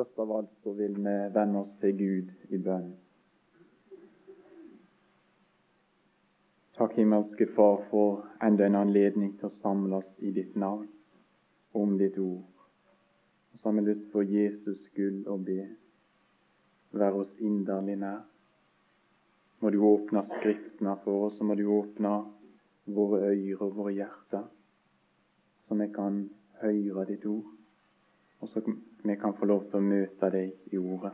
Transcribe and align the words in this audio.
Først 0.00 0.18
av 0.18 0.30
alt 0.32 0.52
så 0.64 0.72
vil 0.72 0.94
vi 0.96 1.12
vende 1.34 1.60
oss 1.60 1.72
til 1.80 1.90
Gud 1.92 2.28
i 2.56 2.58
bønn. 2.64 2.86
Takk, 6.78 6.94
himmelske 6.96 7.44
Far, 7.52 7.82
for 7.90 8.22
enda 8.40 8.64
en 8.64 8.78
anledning 8.80 9.34
til 9.36 9.50
å 9.50 9.58
samles 9.58 10.08
i 10.24 10.32
ditt 10.32 10.56
navn, 10.56 10.86
om 11.76 11.92
ditt 12.00 12.16
ord. 12.16 12.64
Og 13.52 13.60
så 13.60 13.68
har 13.68 13.76
vi 13.76 13.86
lyst 13.90 14.08
for 14.14 14.32
Jesus 14.38 14.80
skyld 14.86 15.28
å 15.28 15.36
be. 15.50 15.68
Vær 16.96 17.20
oss 17.20 17.36
inderlig 17.36 18.00
nær. 18.00 18.24
Må 19.60 19.68
du 19.68 19.82
åpne 19.84 20.24
Skriftene 20.32 20.96
for 21.04 21.28
oss, 21.28 21.44
og 21.44 21.50
må 21.52 21.60
du 21.60 21.66
åpne 21.76 22.16
våre 22.88 23.34
øyre 23.34 23.66
og 23.68 23.76
våre 23.82 23.98
hjerter, 24.00 24.48
så 25.68 25.82
vi 25.84 25.92
kan 25.92 26.22
høre 26.64 27.10
ditt 27.12 27.28
ord 27.28 27.58
og 28.40 28.48
så 28.48 28.64
vi 29.02 29.16
kan 29.16 29.34
få 29.34 29.48
lov 29.48 29.68
til 29.70 29.80
å 29.80 29.84
møte 29.84 30.30
deg 30.32 30.74
i 30.74 30.78
ordet. 30.80 31.12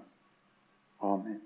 Amen. 1.04 1.40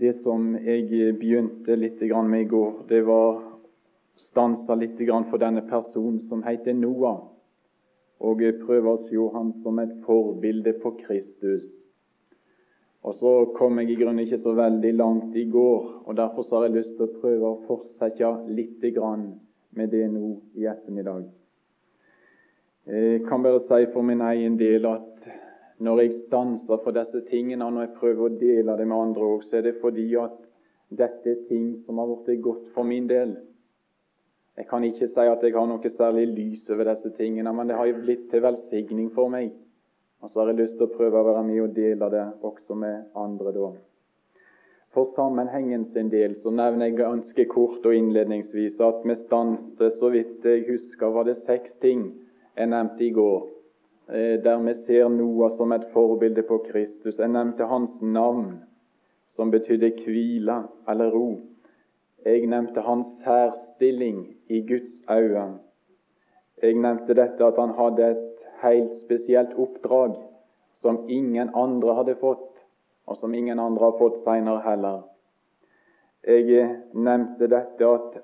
Det 0.00 0.12
som 0.22 0.54
jeg 0.62 1.14
begynte 1.18 1.74
litt 1.76 2.00
med 2.00 2.42
i 2.44 2.48
går, 2.48 2.84
det 2.88 3.00
var 3.06 3.40
stansa 4.16 4.74
litt 4.74 4.98
for 5.30 5.38
denne 5.38 5.62
personen 5.66 6.20
som 6.28 6.42
heter 6.42 6.74
Noah, 6.74 7.26
og 8.20 8.42
prøve 8.64 8.92
å 8.92 9.02
se 9.08 9.16
han 9.34 9.52
som 9.62 9.78
et 9.78 9.92
forbilde 10.04 10.72
på 10.82 10.94
Kristus. 11.02 11.79
Og 13.02 13.14
så 13.16 13.30
kom 13.56 13.78
jeg 13.80 13.90
i 13.90 13.96
grunnen 13.96 14.26
ikke 14.26 14.38
så 14.42 14.52
veldig 14.52 14.90
langt 14.94 15.36
i 15.36 15.46
går, 15.48 15.84
og 16.04 16.16
derfor 16.16 16.44
har 16.52 16.66
jeg 16.66 16.76
lyst 16.76 16.96
til 16.98 17.06
å 17.06 17.20
prøve 17.22 17.48
å 17.48 17.60
fortsette 17.68 18.32
litt 18.52 18.82
med 19.72 19.88
det 19.88 20.06
nå 20.12 20.34
i 20.58 20.66
ettermiddag. 20.66 21.24
Jeg 22.90 23.22
kan 23.28 23.42
bare 23.42 23.62
si 23.68 23.86
for 23.92 24.02
min 24.02 24.20
egen 24.20 24.58
del 24.58 24.86
at 24.90 25.28
når 25.80 26.00
jeg 26.02 26.16
stanser 26.26 26.80
for 26.84 26.92
disse 26.92 27.22
tingene, 27.30 27.64
og 27.64 27.72
når 27.72 27.86
jeg 27.86 27.96
prøver 28.00 28.26
å 28.26 28.38
dele 28.40 28.76
det 28.76 28.86
med 28.86 28.98
andre 29.00 29.28
òg, 29.32 29.44
så 29.48 29.56
er 29.56 29.62
det 29.68 29.78
fordi 29.80 30.08
at 30.20 30.36
dette 30.90 31.30
er 31.30 31.46
ting 31.48 31.78
som 31.86 32.02
har 32.02 32.10
blitt 32.10 32.42
godt 32.44 32.66
for 32.74 32.84
min 32.84 33.06
del. 33.08 33.36
Jeg 34.58 34.66
kan 34.68 34.84
ikke 34.84 35.08
si 35.08 35.24
at 35.24 35.44
jeg 35.46 35.54
har 35.56 35.68
noe 35.70 35.92
særlig 35.94 36.26
lys 36.34 36.66
over 36.68 36.90
disse 36.90 37.14
tingene, 37.16 37.52
men 37.56 37.70
det 37.70 37.78
har 37.78 37.92
blitt 38.02 38.26
til 38.28 38.42
velsigning 38.44 39.08
for 39.14 39.32
meg. 39.32 39.54
Og 40.20 40.30
så 40.30 40.40
har 40.40 40.50
jeg 40.50 40.60
lyst 40.60 40.76
til 40.76 40.88
å 40.88 40.94
prøve 40.94 41.20
å 41.20 41.28
være 41.30 41.44
med 41.46 41.62
og 41.64 41.76
dele 41.76 42.10
det 42.12 42.26
også 42.44 42.76
med 42.76 43.06
andre 43.16 43.52
da. 43.56 43.70
For 44.90 45.12
sammenhengen 45.14 45.84
sin 45.94 46.10
del 46.10 46.34
så 46.42 46.50
nevner 46.50 46.88
jeg 46.88 46.98
ganske 46.98 47.44
kort 47.52 47.84
og 47.86 47.94
innledningsvis 47.94 48.80
at 48.82 49.04
vi 49.06 49.14
stanset, 49.20 49.94
så 50.00 50.10
vidt 50.10 50.44
jeg 50.44 50.66
husker, 50.66 51.12
var 51.14 51.28
det 51.28 51.38
seks 51.46 51.76
ting 51.84 52.08
jeg 52.56 52.72
nevnte 52.72 53.06
i 53.06 53.12
går, 53.14 53.46
eh, 54.10 54.36
der 54.42 54.58
vi 54.66 54.74
ser 54.86 55.08
Noah 55.08 55.54
som 55.56 55.72
et 55.72 55.86
forbilde 55.94 56.42
på 56.42 56.58
Kristus. 56.66 57.18
Jeg 57.18 57.30
nevnte 57.30 57.70
hans 57.70 58.02
navn, 58.02 58.58
som 59.28 59.50
betydde 59.50 59.92
hvile 60.02 60.64
eller 60.88 61.14
ro. 61.14 61.38
Jeg 62.26 62.50
nevnte 62.50 62.82
hans 62.84 63.06
særstilling 63.24 64.26
i 64.48 64.60
Guds 64.66 65.04
øyne. 65.08 65.60
Jeg 66.62 66.74
nevnte 66.74 67.14
dette 67.14 67.46
at 67.46 67.56
han 67.56 67.78
hadde 67.78 68.10
et 68.10 68.29
helt 68.62 69.00
spesielt 69.00 69.54
oppdrag 69.58 70.16
som 70.80 71.04
ingen 71.08 71.50
andre 71.54 71.94
hadde 71.98 72.16
fått, 72.20 72.48
og 73.06 73.16
som 73.16 73.34
ingen 73.34 73.58
andre 73.58 73.90
har 73.90 73.98
fått 73.98 74.22
seinere 74.24 74.62
heller. 74.64 75.02
Jeg 76.26 76.68
nevnte 76.92 77.48
dette 77.48 77.88
at 77.88 78.20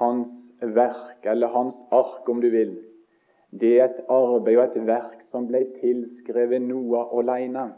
hans 0.00 0.30
verk, 0.60 1.24
eller 1.24 1.54
hans 1.54 1.76
ark 1.90 2.28
om 2.28 2.40
du 2.42 2.50
vil, 2.50 2.76
det 3.50 3.70
er 3.80 3.84
et 3.88 4.02
arbeid 4.08 4.58
og 4.58 4.64
et 4.64 4.86
verk 4.86 5.22
som 5.30 5.48
ble 5.50 5.64
tilskrevet 5.80 6.62
Noah 6.62 7.10
alene. 7.18 7.72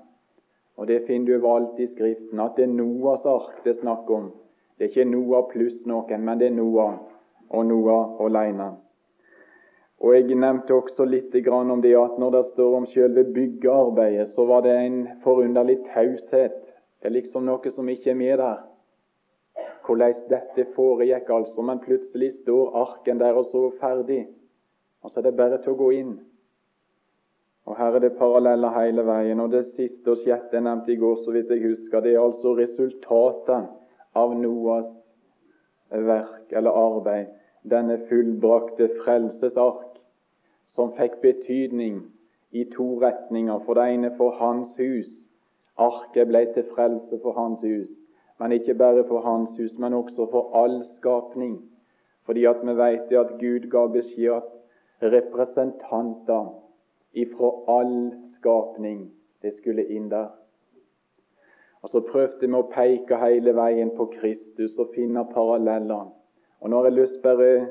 Og 0.77 0.87
Det 0.89 1.05
finner 1.07 1.27
du 1.27 1.37
overalt 1.37 1.81
i 1.81 1.87
Skriften, 1.87 2.41
at 2.41 2.57
det 2.57 2.65
er 2.65 2.75
Noahs 2.75 3.25
ark 3.29 3.65
det 3.65 3.77
er 3.77 3.81
snakk 3.81 4.11
om. 4.11 4.33
Det 4.77 4.85
er 4.85 4.91
ikke 4.91 5.11
Noah 5.11 5.45
pluss 5.49 5.85
noen, 5.87 6.25
men 6.25 6.39
det 6.39 6.49
er 6.49 6.57
Noah 6.57 6.99
og 7.51 7.67
Noah 7.67 8.21
alene. 8.25 8.73
Og 10.03 10.15
Jeg 10.17 10.35
nevnte 10.35 10.75
også 10.75 11.05
litt 11.07 11.35
om 11.47 11.81
det 11.81 11.95
at 11.95 12.19
når 12.19 12.31
det 12.31 12.45
står 12.53 12.77
om 12.77 12.87
selve 12.87 13.23
byggearbeidet, 13.25 14.33
så 14.35 14.45
var 14.45 14.63
det 14.63 14.75
en 14.75 15.09
forunderlig 15.23 15.79
taushet. 15.95 16.59
Det 16.99 17.07
er 17.07 17.15
liksom 17.15 17.47
noe 17.47 17.71
som 17.71 17.89
ikke 17.89 18.11
er 18.11 18.19
med 18.19 18.39
der. 18.39 18.65
Hvordan 19.87 20.15
dette 20.31 20.67
foregikk, 20.75 21.31
altså. 21.31 21.63
Men 21.63 21.79
plutselig 21.79 22.33
står 22.43 22.75
arken 22.83 23.19
der 23.19 23.39
og 23.39 23.47
så 23.47 23.71
ferdig. 23.81 24.27
Og 25.03 25.11
så 25.11 25.21
er 25.21 25.29
det 25.29 25.37
bare 25.37 25.59
til 25.63 25.75
å 25.75 25.79
gå 25.79 25.91
inn. 25.99 26.13
Og 27.67 27.79
Her 27.79 27.95
er 27.95 28.03
det 28.03 28.17
paralleller 28.19 28.75
hele 28.75 29.07
veien. 29.07 29.41
Og 29.41 29.51
Det 29.51 29.65
siste 29.77 30.11
og 30.11 30.23
sjette 30.25 30.59
jeg 30.59 30.67
nevnte 30.67 30.93
i 30.93 30.99
går, 30.99 31.23
så 31.23 31.31
vidt 31.31 31.51
jeg 31.51 31.63
husker, 31.63 32.01
det 32.01 32.15
er 32.17 32.25
altså 32.25 32.57
resultatet 32.59 33.71
av 34.19 34.35
Noas 34.35 34.91
verk 35.91 36.51
eller 36.51 36.71
arbeid. 36.71 37.31
Denne 37.63 38.01
fullbrakte 38.09 38.91
frelsesark 39.05 39.92
som 40.75 40.93
fikk 40.97 41.21
betydning 41.23 42.03
i 42.53 42.65
to 42.77 42.87
retninger. 43.01 43.61
For 43.67 43.75
det 43.75 43.89
ene 43.95 44.13
for 44.17 44.37
hans 44.41 44.77
hus. 44.79 45.11
Arket 45.81 46.29
ble 46.29 46.47
til 46.55 46.69
frelse 46.75 47.19
for 47.23 47.37
hans 47.37 47.63
hus. 47.65 47.91
Men 48.41 48.53
ikke 48.53 48.75
bare 48.75 49.05
for 49.09 49.21
hans 49.25 49.57
hus, 49.59 49.79
men 49.79 49.95
også 49.95 50.27
for 50.31 50.57
all 50.65 50.83
skapning. 50.97 51.61
Fordi 52.27 52.45
at 52.45 52.61
vi 52.63 52.77
vet 52.77 53.13
at 53.19 53.39
Gud 53.41 53.71
ga 53.71 53.87
beskjed 53.87 54.37
at 54.37 55.13
representanter 55.13 56.53
ifra 57.13 57.51
all 57.79 58.13
skapning 58.37 59.11
det 59.43 59.57
skulle 59.57 59.85
inn 59.85 60.09
der. 60.11 60.31
Og 61.83 61.89
Så 61.89 62.01
prøvde 62.01 62.47
vi 62.47 62.55
å 62.55 62.69
peke 62.71 63.19
hele 63.19 63.55
veien 63.59 63.91
på 63.97 64.07
Kristus 64.15 64.77
og 64.79 64.93
finne 64.95 65.25
paralleller. 65.35 66.13
Og 66.61 66.71
Nå 66.71 66.77
har 66.79 66.91
jeg 66.91 66.99
lyst 67.01 67.23
bare 67.23 67.67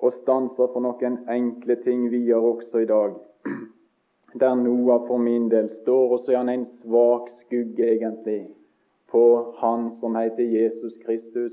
og 0.00 0.12
stanser 0.12 0.70
for 0.72 0.80
noen 0.84 1.18
enkle 1.28 1.76
ting 1.84 2.06
videre 2.10 2.40
også 2.40 2.84
i 2.84 2.88
dag. 2.88 3.16
Der 4.40 4.54
Noah 4.54 5.06
for 5.08 5.18
min 5.18 5.48
del 5.50 5.68
står, 5.82 6.12
og 6.12 6.20
så 6.20 6.32
er 6.32 6.36
han 6.36 6.48
en 6.48 6.66
svak 6.80 7.28
skugge, 7.40 7.88
egentlig, 7.96 8.46
på 9.10 9.54
Han 9.58 9.90
som 10.00 10.14
heter 10.14 10.44
Jesus 10.44 10.96
Kristus. 11.04 11.52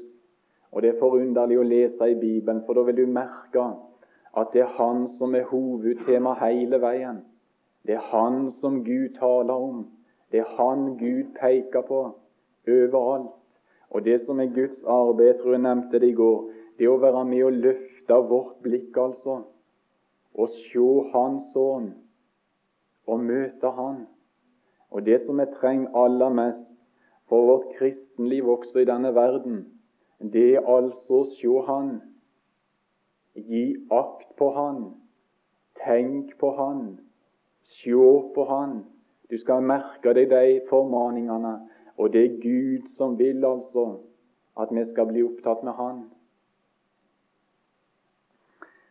Og 0.72 0.82
Det 0.82 0.90
er 0.90 1.00
forunderlig 1.00 1.58
å 1.60 1.66
lese 1.66 2.12
i 2.12 2.20
Bibelen, 2.20 2.62
for 2.66 2.78
da 2.78 2.84
vil 2.86 2.96
du 2.96 3.06
merke 3.10 3.66
at 4.38 4.54
det 4.54 4.62
er 4.62 4.76
Han 4.78 5.08
som 5.18 5.36
er 5.36 5.50
hovedtema 5.50 6.36
hele 6.44 6.82
veien. 6.82 7.24
Det 7.88 7.96
er 7.96 8.10
Han 8.12 8.52
som 8.52 8.84
Gud 8.84 9.16
taler 9.20 9.54
om. 9.54 9.88
Det 10.32 10.40
er 10.40 10.56
Han 10.58 10.98
Gud 11.00 11.34
peker 11.40 11.82
på 11.82 12.04
overalt. 12.68 13.34
Og 13.90 14.06
det 14.06 14.26
som 14.26 14.40
er 14.40 14.54
Guds 14.54 14.84
arbeid, 14.84 15.34
tror 15.40 15.52
jeg 15.52 15.62
nevnte 15.62 16.00
det 16.00 16.10
i 16.10 16.14
går, 16.14 16.50
det 16.78 16.86
er 16.86 16.94
å 16.94 17.02
være 17.02 17.26
med 17.26 17.44
og 17.44 17.54
løfte 17.54 17.87
løfte 18.08 18.30
vårt 18.30 18.62
blikk, 18.64 18.98
altså, 18.98 19.44
og 20.34 20.50
se 20.50 21.10
Hans 21.12 21.44
sønn 21.54 21.94
og 23.08 23.20
møte 23.20 23.70
Han. 23.70 24.08
Og 24.92 25.06
det 25.06 25.26
som 25.26 25.40
vi 25.40 25.46
trenger 25.60 25.96
aller 25.96 26.30
mest 26.30 26.68
for 27.28 27.46
vårt 27.46 27.76
kristenliv 27.78 28.48
også 28.48 28.80
i 28.80 28.86
denne 28.86 29.14
verden, 29.16 29.66
det 30.20 30.56
er 30.56 30.68
altså 30.68 31.24
å 31.24 31.30
se 31.36 31.66
Han, 31.68 32.02
gi 33.36 33.76
akt 33.92 34.36
på 34.38 34.52
Han, 34.52 34.94
tenk 35.84 36.38
på 36.40 36.52
Han, 36.58 37.00
se 37.64 37.92
på 38.36 38.46
Han. 38.50 38.86
Du 39.30 39.38
skal 39.38 39.62
merke 39.62 40.14
deg 40.14 40.30
de 40.32 40.62
formaningene, 40.70 41.58
og 41.98 42.14
det 42.14 42.24
er 42.24 42.42
Gud 42.42 42.88
som 42.96 43.18
vil 43.20 43.44
altså 43.46 43.98
at 44.58 44.72
vi 44.72 44.86
skal 44.92 45.12
bli 45.12 45.24
opptatt 45.24 45.64
med 45.64 45.74
Han. 45.74 46.06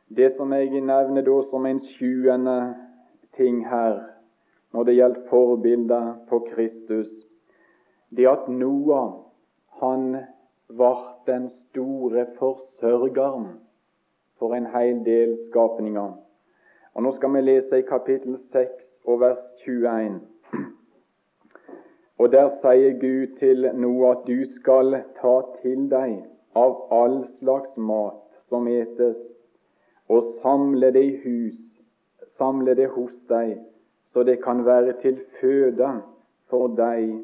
Det 0.08 0.36
som 0.36 0.52
jeg 0.52 0.70
nevner 0.70 1.24
da 1.26 1.40
som 1.50 1.66
en 1.66 1.80
sjuende 1.82 2.74
ting 3.34 3.64
her 3.66 3.96
når 4.72 4.84
det 4.84 4.94
gjelder 4.94 5.24
forbildet 5.30 6.14
på 6.28 6.38
Kristus, 6.52 7.08
det 8.16 8.28
at 8.30 8.48
Noah 8.48 9.12
han 9.80 10.16
var 10.68 11.18
den 11.26 11.48
store 11.50 12.26
forsørgeren 12.38 13.48
for 14.38 14.54
en 14.54 14.66
hel 14.66 15.02
del 15.04 15.36
skapninger. 15.48 16.14
Og 16.94 17.02
Nå 17.02 17.12
skal 17.12 17.34
vi 17.34 17.40
lese 17.40 17.78
i 17.78 17.88
kapittel 17.88 18.38
6 18.52 18.70
og 19.04 19.20
vers 19.20 19.42
21. 19.66 20.20
Og 22.18 22.32
Der 22.32 22.50
sier 22.62 22.94
Gud 23.00 23.36
til 23.38 23.70
Noah 23.74 24.16
at 24.16 24.26
du 24.26 24.44
skal 24.54 25.02
ta 25.20 25.40
til 25.62 25.90
deg 25.90 26.22
av 26.54 26.78
all 26.94 27.24
slags 27.40 27.76
mat 27.76 28.22
som 28.48 28.68
etes 28.68 29.35
og 30.08 30.24
samle 30.42 30.92
det 30.92 31.04
i 31.04 31.16
hus, 31.24 31.62
samle 32.38 32.74
det 32.74 32.88
hos 32.94 33.14
deg, 33.28 33.56
så 34.12 34.22
det 34.22 34.38
kan 34.44 34.64
være 34.66 34.94
til 35.02 35.18
føde 35.40 35.88
for 36.50 36.68
deg 36.78 37.16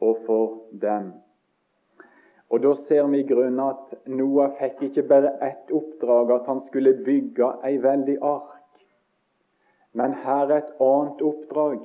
og 0.00 0.20
for 0.26 0.60
dem. 0.82 1.12
Og 2.50 2.62
Da 2.62 2.74
ser 2.74 3.06
vi 3.06 3.18
i 3.20 3.26
grunnen 3.28 3.60
at 3.60 4.06
Noah 4.06 4.54
fikk 4.56 4.82
ikke 4.82 5.02
bare 5.08 5.34
ett 5.44 5.72
oppdrag, 5.72 6.30
at 6.30 6.46
han 6.46 6.60
skulle 6.64 6.94
bygge 7.04 7.50
ei 7.64 7.76
veldig 7.82 8.16
ark. 8.22 8.84
Men 9.92 10.14
her 10.24 10.48
er 10.48 10.56
et 10.56 10.72
annet 10.80 11.20
oppdrag 11.22 11.80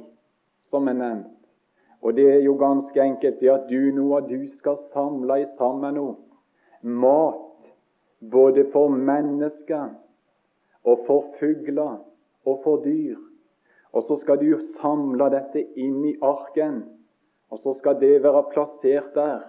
som 0.69 0.88
er 0.88 0.94
nevnt. 0.94 1.39
Og 2.01 2.15
det 2.15 2.29
er 2.29 2.39
jo 2.44 2.55
ganske 2.59 3.01
enkelt 3.01 3.39
det 3.39 3.50
at 3.50 3.67
du, 3.69 3.91
Noah, 3.95 4.23
du 4.29 4.47
skal 4.57 4.77
samle 4.94 5.47
sammen 5.57 5.95
noe 5.95 6.15
mat 6.83 7.71
både 8.31 8.65
for 8.71 8.88
mennesker 8.88 9.89
og 10.83 11.06
for 11.07 11.33
fugler 11.39 12.01
og 12.45 12.59
for 12.63 12.83
dyr. 12.83 13.18
Og 13.94 14.03
så 14.03 14.18
skal 14.21 14.39
du 14.41 14.57
samle 14.81 15.30
dette 15.30 15.62
inn 15.80 16.01
i 16.09 16.15
arken, 16.21 16.83
og 17.53 17.59
så 17.62 17.75
skal 17.77 18.00
det 18.01 18.24
være 18.24 18.47
plassert 18.53 19.13
der. 19.15 19.44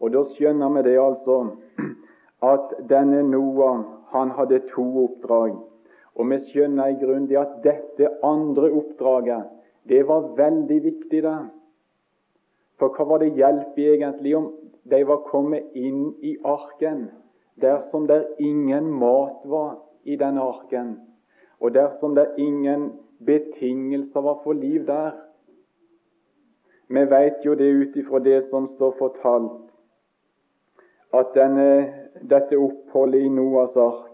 Og 0.00 0.12
da 0.14 0.24
skjønner 0.34 0.72
vi 0.74 0.82
det 0.88 0.98
altså 1.02 1.38
at 2.52 2.74
denne 2.90 3.22
Noah 3.30 3.84
han 4.12 4.34
hadde 4.34 4.60
to 4.72 4.86
oppdrag. 5.04 5.54
Og 6.18 6.30
vi 6.30 6.38
skjønner 6.48 6.90
i 6.90 6.98
grunnen 6.98 7.30
at 7.38 7.60
dette 7.62 8.10
andre 8.26 8.72
oppdraget 8.74 9.54
det 9.88 10.02
var 10.08 10.34
veldig 10.36 10.82
viktig. 10.84 11.22
da. 11.22 11.48
For 12.78 12.92
hva 12.94 13.06
var 13.08 13.22
det 13.22 13.36
hjelp 13.38 13.78
egentlig 13.78 14.34
om 14.36 14.50
de 14.90 15.00
var 15.06 15.24
kommet 15.30 15.70
inn 15.74 16.12
i 16.22 16.36
arken 16.44 17.08
dersom 17.60 18.06
der 18.06 18.26
ingen 18.38 18.90
mat 18.92 19.40
var 19.44 19.78
i 20.08 20.16
denne 20.16 20.40
arken, 20.40 20.96
og 21.60 21.74
dersom 21.74 22.14
det 22.16 22.30
ingen 22.38 22.90
betingelser 23.26 24.24
var 24.24 24.40
for 24.44 24.56
liv 24.56 24.86
der? 24.86 25.10
Vi 26.88 27.04
vet 27.10 27.44
jo 27.44 27.54
det 27.54 27.68
ut 27.68 27.96
ifra 27.96 28.18
det 28.24 28.42
som 28.48 28.68
står 28.68 28.94
fortalt, 28.98 29.64
at 31.12 31.34
denne, 31.34 31.70
dette 32.30 32.56
oppholdet 32.56 33.26
i 33.26 33.32
Noas 33.32 33.76
ark 33.76 34.08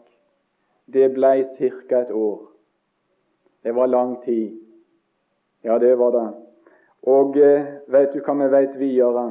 det 0.86 1.12
ble 1.14 1.32
ca. 1.56 2.00
et 2.00 2.10
år. 2.12 2.40
Det 3.62 3.74
var 3.74 3.86
lang 3.86 4.22
tid. 4.24 4.60
Ja, 5.64 5.78
det 5.78 5.98
var 5.98 6.10
det. 6.10 6.28
Og 7.02 7.36
eh, 7.36 7.64
vet 7.88 8.12
du 8.12 8.20
hva 8.20 8.34
vi 8.34 8.50
vet 8.52 8.78
videre? 8.78 9.24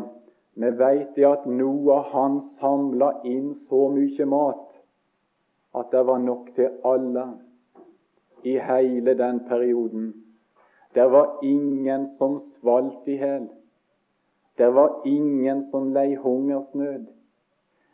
Vi 0.56 0.70
vet 0.78 1.16
det 1.16 1.26
at 1.26 1.46
Noah 1.46 2.10
han 2.14 2.40
samla 2.60 3.12
inn 3.26 3.54
så 3.70 3.88
mye 3.94 4.26
mat 4.26 4.73
at 5.76 5.92
det 5.92 6.04
var 6.08 6.18
nok 6.18 6.54
til 6.56 6.70
alle 6.86 7.26
i 8.44 8.58
hele 8.60 9.18
den 9.18 9.40
perioden. 9.48 10.14
Det 10.96 11.12
var 11.12 11.40
ingen 11.44 12.08
som 12.18 12.40
svalt 12.40 13.08
i 13.08 13.18
hjel. 13.18 13.50
Det 14.58 14.70
var 14.76 15.02
ingen 15.06 15.64
som 15.72 15.94
lei 15.94 16.16
hungersnød. 16.16 17.06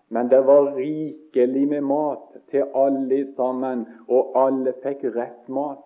Men 0.10 0.28
det 0.30 0.42
var 0.42 0.76
rikelig 0.76 1.68
med 1.68 1.82
mat 1.82 2.38
til 2.52 2.66
alle 2.76 3.26
sammen, 3.36 3.86
og 4.08 4.32
alle 4.36 4.74
fikk 4.84 5.04
rett 5.16 5.50
mat. 5.50 5.86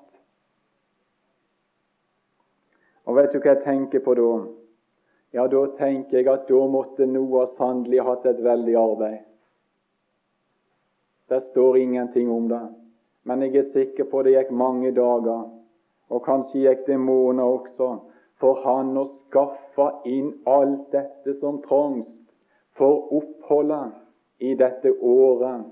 Og 3.06 3.16
vet 3.16 3.34
du 3.34 3.40
hva 3.40 3.51
jeg 3.51 3.66
tenker 3.66 4.00
på 4.00 4.16
da? 4.16 4.31
Ja, 5.34 5.48
da 5.51 5.66
tenker 5.78 6.18
jeg 6.18 6.30
at 6.31 6.48
da 6.48 6.66
måtte 6.72 7.06
Noah 7.10 7.50
sannelig 7.57 8.00
hatt 8.07 8.25
et 8.30 8.40
veldig 8.44 8.75
arbeid. 8.80 9.32
Det 11.29 11.41
står 11.41 11.77
ingenting 11.77 12.31
om 12.31 12.47
det, 12.49 12.61
men 13.23 13.41
jeg 13.41 13.55
er 13.55 13.69
sikker 13.73 14.09
på 14.11 14.23
det 14.23 14.33
gikk 14.35 14.51
mange 14.51 14.91
dager, 14.95 15.45
og 16.09 16.25
kanskje 16.25 16.65
gikk 16.65 16.87
det 16.87 16.99
måneder 16.99 17.59
også, 17.59 17.89
for 18.41 18.59
han 18.65 18.97
å 18.99 19.05
skaffe 19.21 19.87
inn 20.09 20.33
alt 20.49 20.89
dette 20.91 21.37
som 21.39 21.61
trengs 21.63 22.09
for 22.77 23.13
oppholdet 23.15 23.93
i 24.43 24.55
dette 24.59 24.91
året 24.99 25.63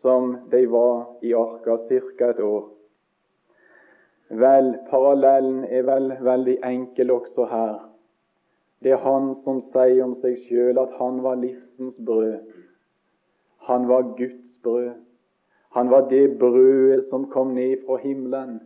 som 0.00 0.36
de 0.50 0.62
var 0.66 1.06
i 1.22 1.34
Arka, 1.34 1.76
ca. 1.88 2.30
et 2.30 2.40
år. 2.40 2.64
Vel, 4.28 4.72
parallellen 4.90 5.64
er 5.64 5.84
vel 5.86 6.10
veldig 6.20 6.56
enkel 6.64 7.12
også 7.14 7.46
her. 7.50 7.76
Det 8.82 8.92
er 8.92 9.04
han 9.04 9.34
som 9.44 9.60
sier 9.72 10.02
om 10.04 10.16
seg 10.22 10.40
sjøl 10.48 10.80
at 10.82 10.96
han 10.98 11.22
var 11.24 11.38
livsens 11.40 12.00
brød. 12.00 12.40
Han 13.66 13.88
var 13.88 14.02
Guds 14.16 14.58
brød. 14.62 14.90
Han 15.76 15.90
var 15.90 16.08
det 16.08 16.38
brødet 16.38 17.04
som 17.10 17.30
kom 17.30 17.46
ned 17.46 17.76
fra 17.86 17.96
himmelen. 17.96 18.60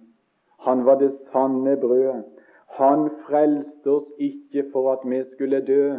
Han 0.59 0.85
var 0.87 0.99
det 0.99 1.13
sanne 1.33 1.77
brødet. 1.77 2.25
Han 2.67 3.11
frelste 3.27 3.91
oss 3.91 4.13
ikke 4.19 4.65
for 4.73 4.93
at 4.93 4.99
vi 5.05 5.23
skulle 5.31 5.61
dø. 5.67 5.97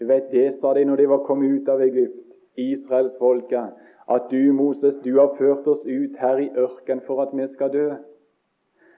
Du 0.00 0.06
vet, 0.06 0.32
Det 0.32 0.54
sa 0.60 0.74
de 0.74 0.84
når 0.84 0.96
de 0.96 1.08
var 1.08 1.18
kommet 1.18 1.62
ut 1.62 1.68
av 1.68 1.80
Egypt, 1.80 2.34
israelsfolket. 2.56 3.70
At 4.10 4.22
du, 4.30 4.52
Moses, 4.52 4.94
du 5.04 5.18
har 5.18 5.34
ført 5.38 5.66
oss 5.66 5.84
ut 5.86 6.16
her 6.18 6.36
i 6.36 6.50
ørken 6.56 7.00
for 7.06 7.22
at 7.22 7.28
vi 7.32 7.46
skal 7.54 7.72
dø. 7.72 7.92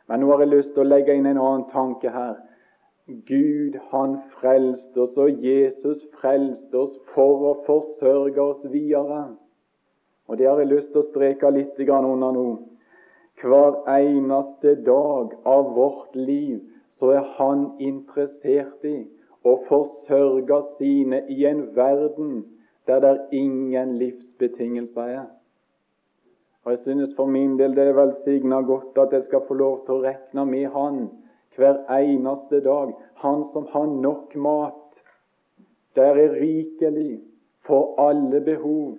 Men 0.08 0.20
nå 0.20 0.30
har 0.30 0.38
jeg 0.38 0.48
lyst 0.48 0.72
til 0.72 0.84
å 0.84 0.88
legge 0.88 1.14
inn 1.14 1.26
en 1.26 1.38
annen 1.38 1.68
tanke 1.72 2.10
her. 2.10 2.34
Gud, 3.06 3.74
han 3.90 4.14
frelste 4.40 5.00
oss, 5.02 5.16
og 5.20 5.42
Jesus 5.44 6.06
frelste 6.20 6.78
oss 6.78 6.94
for 7.12 7.42
å 7.50 7.54
forsørge 7.66 8.40
oss 8.40 8.62
videre. 8.72 9.34
Og 10.24 10.38
det 10.40 10.46
har 10.48 10.62
jeg 10.62 10.70
lyst 10.70 10.92
til 10.94 11.02
å 11.02 11.08
streke 11.10 11.50
litt 11.52 11.80
under 11.84 12.32
nå. 12.32 12.46
Hver 13.42 13.82
eneste 13.92 14.72
dag 14.86 15.34
av 15.44 15.74
vårt 15.76 16.16
liv 16.16 16.62
så 16.96 17.10
er 17.12 17.26
Han 17.36 17.74
interessert 17.78 18.84
i 18.88 19.04
å 19.44 19.58
forsørge 19.68 20.62
sine 20.78 21.20
i 21.28 21.44
en 21.44 21.66
verden 21.76 22.44
der 22.86 23.00
det 23.00 23.18
ingen 23.32 23.98
livsbetingelser 23.98 25.10
er. 25.18 25.26
Og 26.64 26.72
Jeg 26.72 26.78
synes 26.78 27.14
for 27.16 27.26
min 27.26 27.58
del 27.58 27.74
det 27.76 27.84
er 27.88 27.98
velsigna 27.98 28.62
godt 28.62 28.96
at 28.98 29.12
jeg 29.12 29.26
skal 29.26 29.44
få 29.48 29.54
lov 29.54 29.84
til 29.84 29.98
å 29.98 30.04
regne 30.06 30.46
med 30.48 30.70
Han 30.72 31.02
hver 31.56 31.84
eneste 31.90 32.60
dag. 32.60 32.92
Han 33.14 33.44
som 33.52 33.66
har 33.70 33.86
nok 33.86 34.36
mat. 34.36 34.74
Der 35.96 36.14
er 36.14 36.40
rikelig 36.40 37.20
for 37.66 38.00
alle 38.00 38.40
behov. 38.40 38.98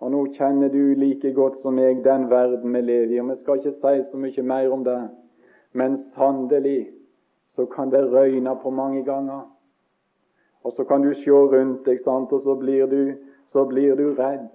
Og 0.00 0.10
Nå 0.10 0.26
kjenner 0.34 0.68
du 0.68 0.94
like 0.94 1.32
godt 1.34 1.58
som 1.62 1.74
meg 1.74 2.04
den 2.04 2.28
verden 2.30 2.74
vi 2.74 2.80
lever 2.80 3.14
i, 3.14 3.20
og 3.20 3.30
vi 3.30 3.36
skal 3.40 3.58
ikke 3.58 3.78
si 3.78 4.10
så 4.10 4.20
mye 4.20 4.42
mer 4.42 4.72
om 4.72 4.84
det. 4.84 5.00
Men 5.72 5.98
sannelig 6.14 6.88
så 7.54 7.66
kan 7.66 7.90
det 7.90 8.12
røyne 8.12 8.56
på 8.62 8.70
mange 8.70 9.04
ganger. 9.04 9.40
Og 10.62 10.72
så 10.72 10.84
kan 10.84 11.02
du 11.02 11.14
se 11.14 11.30
rundt 11.30 11.86
deg, 11.86 11.98
sant? 12.04 12.32
og 12.32 12.40
så 12.40 12.54
blir 12.54 12.86
du, 12.86 13.14
så 13.46 13.64
blir 13.64 13.94
du 13.96 14.14
redd. 14.14 14.54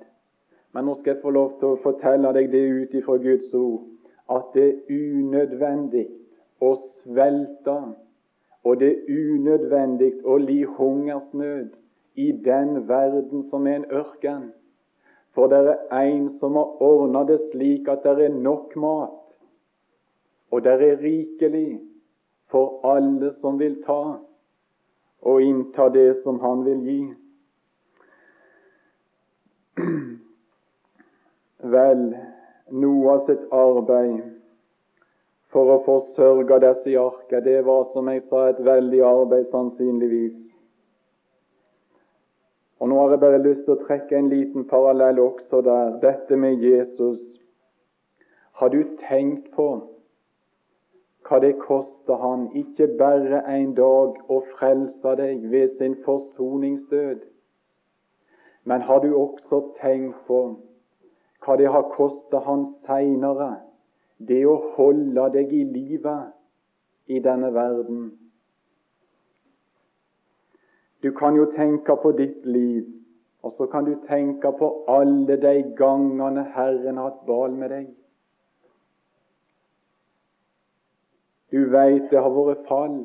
Men 0.74 0.86
nå 0.86 0.96
skal 0.96 1.14
jeg 1.14 1.22
få 1.22 1.30
lov 1.30 1.58
til 1.60 1.74
å 1.74 1.82
fortelle 1.84 2.34
deg 2.34 2.52
det 2.52 2.64
ut 2.64 2.96
ifra 2.96 3.18
Guds 3.18 3.54
ord, 3.54 3.84
at 4.32 4.56
det 4.56 4.68
er 4.68 4.94
unødvendig 4.96 6.08
å 6.64 6.74
svelte, 7.04 7.78
og 8.64 8.80
det 8.80 8.90
er 8.94 9.08
unødvendig 9.12 10.14
å 10.24 10.38
li 10.40 10.62
hungersnød 10.78 11.74
i 12.16 12.32
den 12.46 12.76
verden 12.88 13.48
som 13.50 13.68
er 13.68 13.82
en 13.82 13.90
ørken. 13.92 14.52
For 15.34 15.50
det 15.52 15.64
er 15.66 15.80
en 16.00 16.30
som 16.40 16.56
har 16.56 16.78
ordna 16.86 17.24
det 17.28 17.40
slik 17.52 17.90
at 17.90 18.06
det 18.06 18.28
er 18.30 18.38
nok 18.38 18.76
mat, 18.80 19.20
og 20.54 20.64
det 20.64 20.78
er 20.78 21.02
rikelig 21.02 21.82
for 22.54 22.80
alle 22.86 23.34
som 23.42 23.58
vil 23.60 23.80
ta 23.84 24.20
og 25.24 25.42
innta 25.42 25.90
det 25.90 26.22
som 26.24 26.40
han 26.44 26.62
vil 26.66 26.86
gi. 26.88 27.02
Vel, 31.74 32.06
Noah 32.70 33.24
sitt 33.26 33.48
arbeid 33.52 34.33
for 35.54 35.70
å 35.70 35.82
forsørge 35.86 36.58
disse 36.64 36.90
i 36.92 36.98
arket, 37.00 37.46
det 37.46 37.62
var 37.68 37.86
som 37.94 38.10
jeg 38.10 38.26
sa, 38.26 38.48
et 38.50 38.62
veldig 38.66 39.02
arbeid 39.06 39.48
sannsynligvis. 39.54 40.40
Og 42.82 42.90
Nå 42.90 43.00
har 43.00 43.14
jeg 43.14 43.22
bare 43.22 43.44
lyst 43.46 43.64
til 43.64 43.78
å 43.78 43.84
trekke 43.86 44.18
en 44.18 44.30
liten 44.34 44.66
parallell 44.68 45.22
også 45.24 45.62
der. 45.64 45.94
Dette 46.02 46.36
med 46.36 46.60
Jesus. 46.60 47.22
Har 48.60 48.74
du 48.74 48.82
tenkt 49.08 49.54
på 49.56 49.68
hva 51.24 51.40
det 51.40 51.54
koster 51.62 52.20
han 52.20 52.50
ikke 52.60 52.90
bare 53.00 53.40
en 53.48 53.72
dag 53.78 54.18
å 54.28 54.42
frelse 54.58 55.16
deg 55.20 55.46
ved 55.54 55.78
sin 55.80 55.96
forsoningsdød, 56.04 57.24
men 58.68 58.82
har 58.82 59.00
du 59.04 59.14
også 59.16 59.62
tenkt 59.80 60.20
på 60.28 60.42
hva 61.44 61.56
det 61.60 61.70
har 61.72 61.88
kostet 61.96 62.44
han 62.48 62.68
seinere, 62.88 63.56
det 64.28 64.44
å 64.48 64.56
holde 64.76 65.30
deg 65.34 65.54
i 65.54 65.64
livet 65.68 66.34
i 67.12 67.20
denne 67.24 67.52
verden. 67.54 68.12
Du 71.04 71.12
kan 71.12 71.36
jo 71.36 71.50
tenke 71.56 71.96
på 72.00 72.14
ditt 72.16 72.46
liv, 72.46 72.86
og 73.44 73.52
så 73.58 73.68
kan 73.68 73.86
du 73.86 73.98
tenke 74.08 74.52
på 74.60 74.70
alle 74.88 75.36
de 75.36 75.58
gangene 75.76 76.46
Herren 76.56 76.98
har 76.98 77.10
hatt 77.10 77.26
bal 77.28 77.52
med 77.52 77.74
deg. 77.76 77.90
Du 81.52 81.60
veit 81.70 82.08
det 82.10 82.22
har 82.24 82.32
vært 82.34 82.64
fall. 82.70 83.02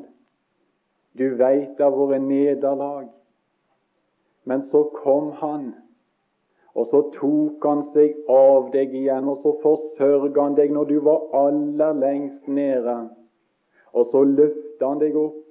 Du 1.19 1.27
veit 1.37 1.75
det 1.77 1.85
har 1.85 1.97
vært 1.99 2.23
nederlag. 2.23 3.09
Men 4.47 4.63
så 4.71 4.85
kom 4.95 5.33
han, 5.41 5.73
og 6.79 6.87
så 6.87 6.99
tok 7.11 7.65
han 7.67 7.81
seg 7.91 8.15
av 8.31 8.69
deg 8.71 8.93
igjen, 8.95 9.27
og 9.27 9.41
så 9.43 9.51
forsørga 9.63 10.45
han 10.45 10.55
deg 10.55 10.71
når 10.71 10.87
du 10.87 10.99
var 11.03 11.25
aller 11.35 11.97
lengst 11.99 12.47
nede. 12.47 12.95
Og 13.91 14.07
så 14.13 14.21
løfta 14.23 14.87
han 14.93 15.01
deg 15.01 15.17
opp. 15.19 15.43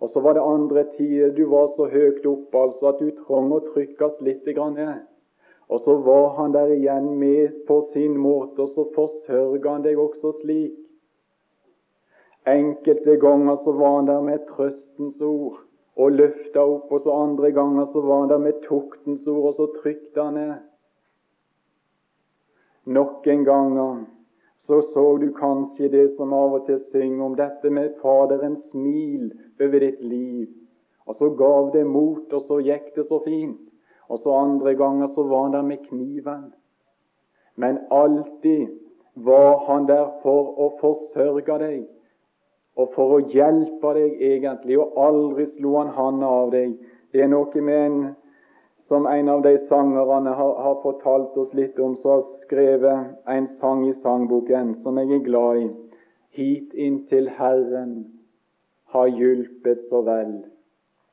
Og 0.00 0.08
så 0.08 0.22
var 0.24 0.38
det 0.38 0.46
andre 0.48 0.86
tider 0.94 1.34
du 1.36 1.42
var 1.52 1.68
så 1.76 1.90
høyt 1.92 2.24
oppe 2.24 2.62
altså 2.64 2.94
at 2.94 3.02
du 3.04 3.10
trong 3.26 3.52
å 3.52 3.60
trykkes 3.66 4.16
litt 4.24 4.48
ned. 4.48 5.02
Og 5.68 5.84
så 5.84 5.98
var 6.06 6.30
han 6.38 6.56
der 6.56 6.72
igjen 6.72 7.12
med 7.20 7.66
på 7.68 7.82
sin 7.92 8.16
måte, 8.16 8.64
og 8.64 8.72
så 8.72 8.88
forsørga 8.96 9.76
han 9.76 9.84
deg 9.84 10.00
også 10.00 10.32
slik. 10.40 10.78
Enkelte 12.48 13.20
ganger 13.20 13.60
så 13.60 13.76
var 13.76 13.98
han 13.98 14.08
der 14.08 14.24
med 14.24 14.48
trøstens 14.48 15.20
ord 15.20 15.60
og 16.00 16.16
løfta 16.16 16.62
opp, 16.64 16.92
og 16.92 17.02
så 17.04 17.14
andre 17.26 17.50
ganger 17.52 17.90
så 17.92 18.00
var 18.04 18.22
han 18.22 18.32
der 18.32 18.42
med 18.42 18.62
tuktens 18.64 19.26
ord, 19.28 19.50
og 19.50 19.54
så 19.58 19.66
trykte 19.80 20.24
han 20.24 20.38
ned. 20.38 20.54
Noen 22.90 23.44
ganger 23.44 24.00
så 24.60 24.80
så 24.92 25.16
du 25.16 25.32
kanskje 25.32 25.88
det 25.88 26.06
som 26.16 26.32
av 26.36 26.54
og 26.58 26.66
til 26.66 26.80
synger 26.92 27.24
om 27.24 27.36
dette 27.36 27.70
med 27.70 27.94
Faderens 28.02 28.64
smil 28.70 29.30
over 29.60 29.84
ditt 29.84 30.02
liv. 30.04 30.48
Og 31.08 31.16
så 31.16 31.30
gav 31.34 31.70
det 31.72 31.86
mot, 31.86 32.32
og 32.32 32.42
så 32.46 32.60
gikk 32.60 32.92
det 32.96 33.06
så 33.08 33.20
fint. 33.24 33.60
Og 34.08 34.18
så 34.18 34.34
andre 34.36 34.74
ganger 34.74 35.08
så 35.14 35.24
var 35.26 35.46
han 35.46 35.56
der 35.56 35.62
med 35.62 35.86
kniven. 35.88 36.52
Men 37.56 37.78
alltid 37.90 38.68
var 39.14 39.64
han 39.66 39.88
der 39.88 40.06
for 40.22 40.52
å 40.60 40.68
forsørge 40.80 41.58
deg 41.64 41.80
og 42.80 42.94
for 42.94 43.16
å 43.16 43.20
hjelpe 43.32 43.92
deg 43.96 44.22
egentlig, 44.32 44.78
og 44.80 44.96
aldri 45.00 45.46
slo 45.54 45.76
han 45.76 45.92
handa 45.96 46.30
av 46.44 46.52
deg. 46.54 46.74
Det 47.12 47.24
er 47.24 47.30
noe 47.32 47.64
med 47.66 47.80
en 47.84 48.00
som 48.90 49.06
en 49.06 49.28
av 49.28 49.42
de 49.42 49.52
sangerne 49.68 50.32
har, 50.34 50.54
har 50.64 50.78
fortalt 50.82 51.36
oss 51.38 51.52
litt 51.54 51.78
om, 51.78 51.94
som 52.00 52.16
har 52.16 52.24
skrevet 52.46 53.28
en 53.30 53.46
sang 53.60 53.84
i 53.86 53.94
sangboken 54.02 54.74
som 54.82 54.98
jeg 54.98 55.12
er 55.18 55.26
glad 55.26 55.60
i. 55.60 55.68
Hit 56.34 56.74
inntil 56.74 57.28
Herren 57.36 57.94
har 58.94 59.10
hjulpet 59.14 59.84
så 59.90 60.02
vel, 60.06 60.32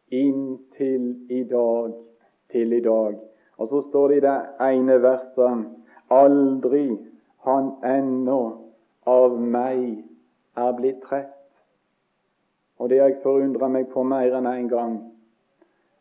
inntil 0.09 1.07
i 1.29 1.43
dag, 1.49 1.93
til 2.53 2.73
i 2.73 2.81
dag. 2.81 3.17
Og 3.57 3.69
så 3.69 3.81
står 3.89 4.09
det 4.09 4.17
i 4.17 4.25
det 4.25 4.37
ene 4.71 4.99
verset 5.03 5.65
Aldri 6.13 6.85
han 7.43 7.73
ennå 7.83 8.41
av 9.05 9.33
meg 9.41 9.81
er 10.57 10.77
blitt 10.77 11.01
trett. 11.05 11.36
Og 12.77 12.89
det 12.89 12.99
har 12.99 13.09
jeg 13.09 13.23
forundra 13.23 13.69
meg 13.71 13.89
på 13.93 14.03
mer 14.05 14.35
enn 14.37 14.45
én 14.45 14.59
en 14.63 14.67
gang. 14.69 14.97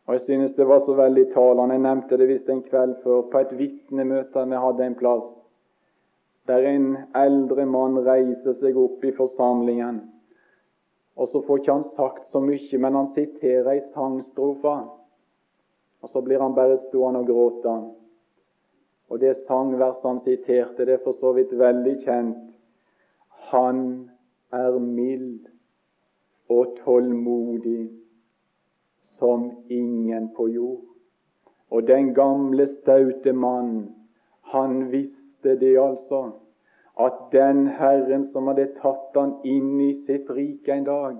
Og 0.07 0.13
Jeg 0.13 0.21
synes 0.21 0.53
det 0.55 0.67
var 0.67 0.79
så 0.85 0.93
veldig 0.95 1.25
talende. 1.33 1.73
Jeg 1.73 1.81
nevnte 1.83 2.17
det 2.17 2.27
visst 2.27 2.49
en 2.49 2.63
kveld 2.63 2.95
før 3.03 3.25
på 3.31 3.39
et 3.39 3.57
vitnemøte 3.59 4.45
vi 4.47 4.61
hadde 4.65 4.85
en 4.85 4.95
plass, 4.95 5.25
der 6.47 6.63
en 6.63 6.97
eldre 7.15 7.65
mann 7.65 7.97
reiser 8.05 8.55
seg 8.61 8.77
opp 8.77 9.03
i 9.03 9.11
forsamlingen. 9.11 9.99
Og 11.17 11.27
så 11.27 11.41
får 11.41 11.59
ikke 11.59 11.73
han 11.73 11.83
sagt 11.95 12.29
så 12.31 12.39
mye, 12.39 12.77
men 12.77 12.95
han 12.95 13.11
siterer 13.15 13.71
ei 13.73 13.81
sangstrofe. 13.93 14.75
Og 16.01 16.09
så 16.09 16.21
blir 16.21 16.39
han 16.39 16.55
bare 16.55 16.77
stående 16.87 17.25
og 17.25 17.27
gråte. 17.27 17.75
Og 19.09 19.19
det 19.19 19.37
sangverset 19.47 20.05
han 20.07 20.23
siterte, 20.23 20.85
det 20.85 20.93
er 20.93 21.03
for 21.03 21.17
så 21.19 21.33
vidt 21.35 21.51
veldig 21.57 21.95
kjent. 22.05 22.43
Han 23.51 24.09
er 24.53 24.79
mild 24.79 25.47
og 26.49 26.77
tålmodig 26.83 27.89
som 29.19 29.51
ingen 29.69 30.29
på 30.35 30.47
jord. 30.47 30.83
Og 31.71 31.87
den 31.87 32.13
gamle, 32.15 32.67
staute 32.67 33.33
mann, 33.33 33.95
han 34.41 34.91
visste 34.91 35.57
det 35.59 35.75
altså, 35.79 36.31
at 36.99 37.17
den 37.31 37.67
Herren 37.67 38.27
som 38.31 38.47
hadde 38.47 38.69
tatt 38.81 39.17
han 39.17 39.35
inn 39.45 39.75
i 39.83 39.91
sitt 40.07 40.29
rike 40.29 40.73
en 40.73 40.87
dag, 40.87 41.17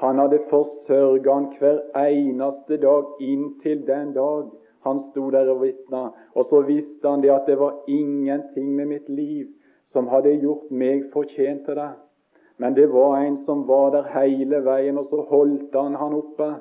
han 0.00 0.20
hadde 0.20 0.44
forsørga 0.50 1.34
han 1.34 1.50
hver 1.58 1.82
eneste 1.96 2.78
dag 2.80 3.20
inntil 3.20 3.82
den 3.86 4.12
dag 4.16 4.48
han 4.86 5.00
sto 5.08 5.30
der 5.30 5.48
og 5.50 5.62
vitna. 5.64 6.10
Og 6.34 6.44
så 6.50 6.60
visste 6.68 7.08
han 7.08 7.22
det 7.24 7.32
at 7.34 7.48
det 7.48 7.58
var 7.58 7.80
ingenting 7.88 8.74
med 8.76 8.86
mitt 8.86 9.08
liv 9.08 9.48
som 9.84 10.10
hadde 10.12 10.36
gjort 10.42 10.70
meg 10.70 11.08
fortjent 11.14 11.64
til 11.66 11.78
det. 11.80 11.92
Men 12.56 12.74
det 12.74 12.86
var 12.86 13.18
en 13.20 13.36
som 13.44 13.66
var 13.66 13.90
der 13.92 14.06
hele 14.14 14.62
veien, 14.64 14.98
og 14.98 15.10
så 15.10 15.22
holdt 15.28 15.74
han 15.76 15.94
han 15.94 16.14
oppe. 16.16 16.54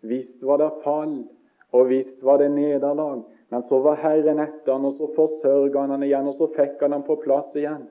Visst 0.00 0.42
var 0.42 0.62
det 0.62 0.70
fall, 0.84 1.18
og 1.72 1.88
visst 1.90 2.22
var 2.24 2.38
det 2.38 2.50
nederlag, 2.54 3.24
men 3.48 3.62
så 3.68 3.78
var 3.84 4.00
Herren 4.00 4.40
etter 4.40 4.72
han, 4.72 4.86
og 4.88 4.96
så 4.96 5.10
forsørga 5.16 5.84
han 5.84 5.94
han 5.96 6.06
igjen, 6.06 6.30
og 6.30 6.38
så 6.38 6.48
fikk 6.56 6.80
han 6.82 6.96
han 6.96 7.04
på 7.06 7.18
plass 7.22 7.52
igjen. 7.56 7.84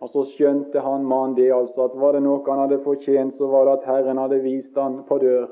Og 0.00 0.10
så 0.12 0.24
skjønte 0.32 0.80
han 0.84 1.06
mannen 1.08 1.36
det, 1.36 1.50
altså, 1.52 1.88
at 1.88 1.94
var 2.00 2.16
det 2.16 2.24
noe 2.24 2.44
han 2.48 2.64
hadde 2.64 2.82
fortjent, 2.84 3.36
så 3.36 3.48
var 3.48 3.68
det 3.68 3.78
at 3.78 3.86
Herren 3.90 4.20
hadde 4.20 4.42
vist 4.44 4.76
han 4.76 5.00
på 5.08 5.20
dør. 5.22 5.46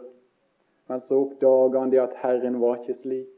Men 0.88 1.00
så 1.00 1.22
oppdaga 1.22 1.80
han 1.80 1.92
det 1.92 2.02
at 2.02 2.18
Herren 2.20 2.60
var 2.60 2.82
ikke 2.82 2.98
slik. 3.00 3.33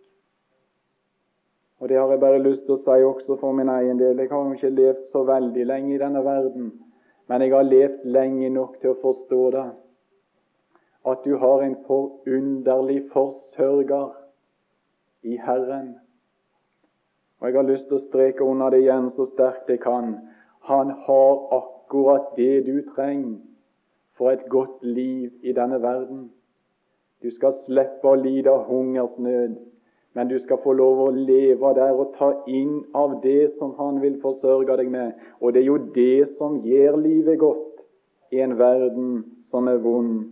Og 1.81 1.89
Det 1.89 1.97
har 1.97 2.11
jeg 2.11 2.21
bare 2.21 2.43
lyst 2.43 2.65
til 2.65 2.75
å 2.77 2.81
si 2.81 3.03
også 3.05 3.37
for 3.41 3.53
min 3.53 3.69
egen 3.69 3.99
del. 4.01 4.19
Jeg 4.19 4.31
har 4.31 4.45
jo 4.45 4.53
ikke 4.57 4.71
levd 4.73 5.03
så 5.13 5.25
veldig 5.29 5.67
lenge 5.67 5.95
i 5.95 5.99
denne 6.01 6.23
verden, 6.25 6.71
men 7.29 7.43
jeg 7.43 7.53
har 7.53 7.69
levd 7.69 8.07
lenge 8.17 8.49
nok 8.51 8.79
til 8.81 8.95
å 8.95 9.01
forstå 9.03 9.41
det. 9.57 9.67
At 11.07 11.25
du 11.25 11.37
har 11.37 11.63
en 11.63 11.77
forunderlig 11.87 13.03
forsørger 13.13 14.09
i 15.23 15.37
Herren. 15.37 15.95
Og 17.41 17.49
Jeg 17.49 17.57
har 17.57 17.69
lyst 17.69 17.87
til 17.89 17.99
å 17.99 18.07
streke 18.07 18.45
under 18.45 18.73
det 18.73 18.81
igjen 18.81 19.11
så 19.13 19.27
sterkt 19.29 19.69
jeg 19.69 19.83
kan. 19.85 20.17
Han 20.71 20.91
har 21.07 21.35
akkurat 21.59 22.33
det 22.37 22.65
du 22.67 22.81
trenger 22.95 23.37
for 24.17 24.33
et 24.33 24.49
godt 24.49 24.83
liv 24.83 25.31
i 25.43 25.53
denne 25.53 25.83
verden. 25.83 26.31
Du 27.23 27.31
skal 27.31 27.61
slippe 27.67 28.09
å 28.09 28.17
lide 28.17 28.55
hungersnød 28.69 29.59
men 30.17 30.29
du 30.29 30.39
skal 30.41 30.57
få 30.65 30.73
lov 30.73 31.01
å 31.05 31.11
leve 31.13 31.71
der 31.77 31.93
og 31.93 32.15
ta 32.17 32.31
inn 32.49 32.79
av 32.97 33.19
det 33.21 33.51
som 33.59 33.75
Han 33.77 33.99
vil 34.01 34.15
forsørge 34.23 34.79
deg 34.81 34.89
med. 34.89 35.13
Og 35.45 35.53
det 35.53 35.61
er 35.61 35.67
jo 35.69 35.77
det 35.93 36.37
som 36.39 36.63
gjør 36.65 36.97
livet 37.03 37.37
godt 37.43 37.83
i 38.33 38.41
en 38.41 38.57
verden 38.57 39.11
som 39.51 39.69
er 39.69 39.83
vond 39.85 40.31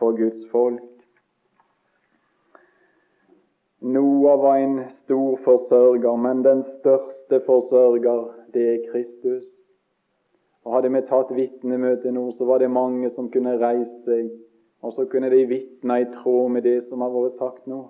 for 0.00 0.16
Guds 0.16 0.46
folk. 0.48 0.80
Noah 3.84 4.40
var 4.40 4.56
en 4.62 4.80
stor 5.04 5.36
forsørger, 5.44 6.16
men 6.16 6.40
den 6.42 6.64
største 6.78 7.42
forsørger, 7.44 8.24
det 8.54 8.64
er 8.72 8.80
Kristus. 8.88 9.44
Og 10.64 10.72
Hadde 10.72 10.94
vi 10.96 11.04
tatt 11.04 11.36
vitnemøte 11.36 12.16
nå, 12.16 12.30
så 12.32 12.48
var 12.48 12.64
det 12.64 12.72
mange 12.72 13.12
som 13.12 13.28
kunne 13.30 13.58
reist 13.60 14.08
seg, 14.08 14.32
og 14.80 14.96
så 14.96 15.04
kunne 15.12 15.28
de 15.30 15.44
vitne 15.52 16.00
i 16.00 16.10
tråd 16.16 16.50
med 16.56 16.64
det 16.64 16.78
som 16.88 17.04
har 17.04 17.12
vært 17.12 17.38
sagt 17.38 17.68
nå. 17.68 17.84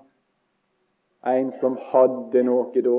En 1.26 1.50
som 1.60 1.76
hadde 1.90 2.42
noe 2.46 2.82
da, 2.82 2.98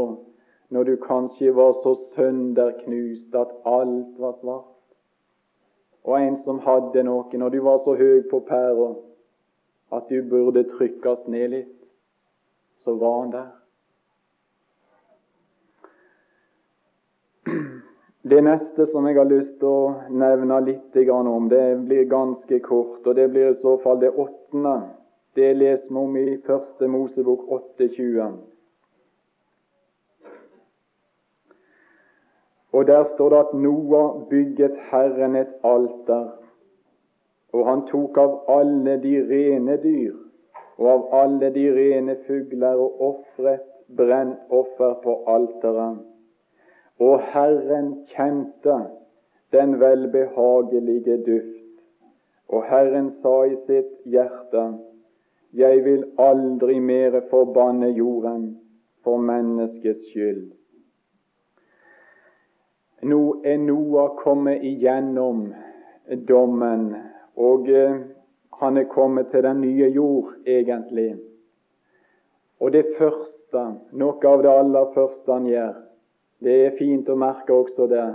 når 0.70 0.84
du 0.84 0.96
kanskje 1.02 1.54
var 1.56 1.74
så 1.84 1.96
sønderknust 2.16 3.36
at 3.36 3.54
alt 3.66 4.20
var 4.20 4.36
svart. 4.42 4.76
Og 6.04 6.20
en 6.22 6.38
som 6.44 6.60
hadde 6.60 7.04
noe 7.04 7.38
når 7.38 7.50
du 7.50 7.62
var 7.64 7.80
så 7.86 7.96
høy 7.96 8.26
på 8.32 8.42
pæra 8.48 8.92
at 9.92 10.10
du 10.10 10.22
burde 10.30 10.64
trykkes 10.70 11.26
ned 11.28 11.48
litt. 11.56 11.76
Så 12.84 12.96
var 12.96 13.22
han 13.22 13.32
der. 13.34 13.50
Det 18.30 18.44
neste 18.44 18.86
som 18.92 19.08
jeg 19.08 19.16
har 19.16 19.26
lyst 19.26 19.56
til 19.60 19.68
å 19.68 19.94
nevne 20.12 20.60
litt 20.62 20.96
om, 21.10 21.50
det 21.50 21.80
blir 21.88 22.04
ganske 22.06 22.60
kort, 22.60 23.08
og 23.08 23.16
det 23.16 23.30
blir 23.32 23.52
i 23.52 23.62
så 23.62 23.78
fall 23.84 24.00
det 24.00 24.12
åttende 24.12 24.76
det 25.36 25.54
leser 25.58 25.90
vi 25.90 25.96
om 25.96 26.18
i 26.18 26.38
Første 26.46 26.88
Mosebok 26.88 27.40
8,20. 27.40 28.32
Og 32.72 32.88
Der 32.88 33.04
står 33.04 33.30
det 33.30 33.38
at 33.38 33.54
Noah 33.54 34.30
bygget 34.30 34.76
Herren 34.92 35.36
et 35.36 35.54
alter, 35.64 36.30
og 37.54 37.66
han 37.66 37.88
tok 37.88 38.18
av 38.18 38.36
alle 38.48 38.98
de 39.04 39.16
rene 39.30 39.78
dyr 39.84 40.16
og 40.78 40.90
av 40.92 41.08
alle 41.22 41.50
de 41.54 41.66
rene 41.76 42.16
fugler 42.28 42.80
og 42.80 43.02
ofret 43.02 43.66
brent 43.98 44.38
offer 44.50 44.94
på 45.04 45.16
alteret. 45.28 45.98
Og 47.00 47.20
Herren 47.34 47.90
kjente 48.14 48.78
den 49.52 49.80
velbehagelige 49.80 51.18
duft, 51.26 51.82
og 52.48 52.64
Herren 52.70 53.12
sa 53.22 53.44
i 53.44 53.58
sitt 53.66 53.92
hjerte:" 54.06 54.89
Jeg 55.54 55.86
vil 55.86 56.04
aldri 56.20 56.80
mere 56.80 57.22
forbanne 57.30 57.88
jorden 57.98 58.60
for 59.04 59.18
menneskets 59.18 60.12
skyld. 60.12 60.52
Nå 63.02 63.42
er 63.46 63.58
Noah 63.58 64.16
kommet 64.20 64.64
igjennom 64.64 65.54
dommen, 66.28 66.96
og 67.36 67.70
eh, 67.70 68.02
han 68.60 68.78
er 68.78 68.90
kommet 68.92 69.32
til 69.32 69.44
den 69.44 69.62
nye 69.62 69.88
jord, 69.96 70.34
egentlig. 70.46 71.16
Og 72.60 72.74
det 72.74 72.86
første, 72.98 73.62
noe 73.92 74.28
av 74.28 74.44
det 74.44 74.52
aller 74.52 74.90
første 74.94 75.32
han 75.32 75.48
gjør, 75.48 75.78
det 76.44 76.56
er 76.66 76.76
fint 76.80 77.08
å 77.10 77.16
merke 77.20 77.56
også 77.56 77.88
det, 77.92 78.10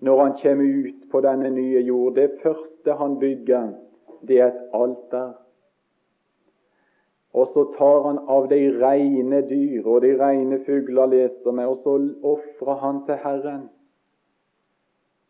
når 0.00 0.22
han 0.22 0.34
kommer 0.40 0.64
ut 0.88 1.04
på 1.12 1.20
denne 1.24 1.50
nye 1.52 1.82
jord. 1.84 2.16
Det 2.16 2.40
første 2.42 2.96
han 2.96 3.18
bygger, 3.20 3.74
det 4.24 4.40
er 4.40 4.48
et 4.48 4.64
alter. 4.72 5.36
Og 7.34 7.48
så 7.52 7.64
tar 7.76 8.02
han 8.06 8.18
av 8.28 8.48
de 8.48 8.60
reine 8.80 9.42
dyr 9.48 9.86
og 9.86 10.02
de 10.02 10.14
reine 10.20 10.60
fugler, 10.64 11.10
leste 11.12 11.52
vi, 11.52 11.64
og 11.64 11.76
så 11.82 11.96
ofrer 12.22 12.80
han 12.84 13.02
til 13.06 13.20
Herren. 13.24 13.66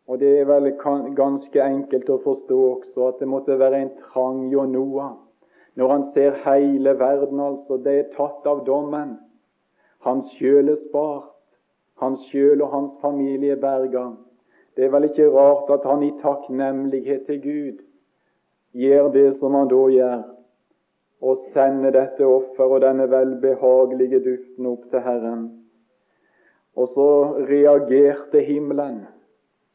Og 0.07 0.19
det 0.19 0.29
er 0.39 0.45
vel 0.49 0.71
ganske 1.15 1.63
enkelt 1.63 2.09
å 2.09 2.21
forstå 2.23 2.59
også 2.69 3.09
at 3.11 3.19
det 3.19 3.27
måtte 3.29 3.59
være 3.59 3.81
en 3.83 3.91
trang 4.07 4.47
hjå 4.49 4.65
Noah 4.71 5.17
når 5.79 5.91
han 5.91 6.01
ser 6.13 6.33
hele 6.43 6.99
verden, 6.99 7.39
altså. 7.39 7.77
Det 7.77 7.93
er 7.99 8.07
tatt 8.15 8.47
av 8.49 8.65
dommen. 8.67 9.13
Hans 10.03 10.27
sjøl 10.35 10.73
er 10.73 10.79
spart. 10.81 11.29
Hans 12.01 12.25
sjøl 12.31 12.63
og 12.65 12.73
hans 12.73 12.97
familie 13.01 13.55
er 13.55 13.61
berga. 13.61 14.09
Det 14.75 14.85
er 14.85 14.91
vel 14.91 15.07
ikke 15.07 15.29
rart 15.31 15.71
at 15.71 15.87
han 15.87 16.03
i 16.03 16.11
takknemlighet 16.19 17.25
til 17.27 17.39
Gud 17.43 17.79
gjør 18.75 19.07
det 19.13 19.29
som 19.39 19.55
han 19.55 19.71
da 19.71 19.79
gjør, 19.91 20.19
og 21.21 21.45
sende 21.53 21.91
dette 21.91 22.25
offer 22.25 22.75
og 22.75 22.81
denne 22.81 23.09
velbehagelige 23.11 24.21
duften 24.23 24.67
opp 24.71 24.85
til 24.91 25.03
Herren. 25.03 25.47
Og 26.75 26.91
så 26.95 27.09
reagerte 27.49 28.41
himmelen 28.45 29.01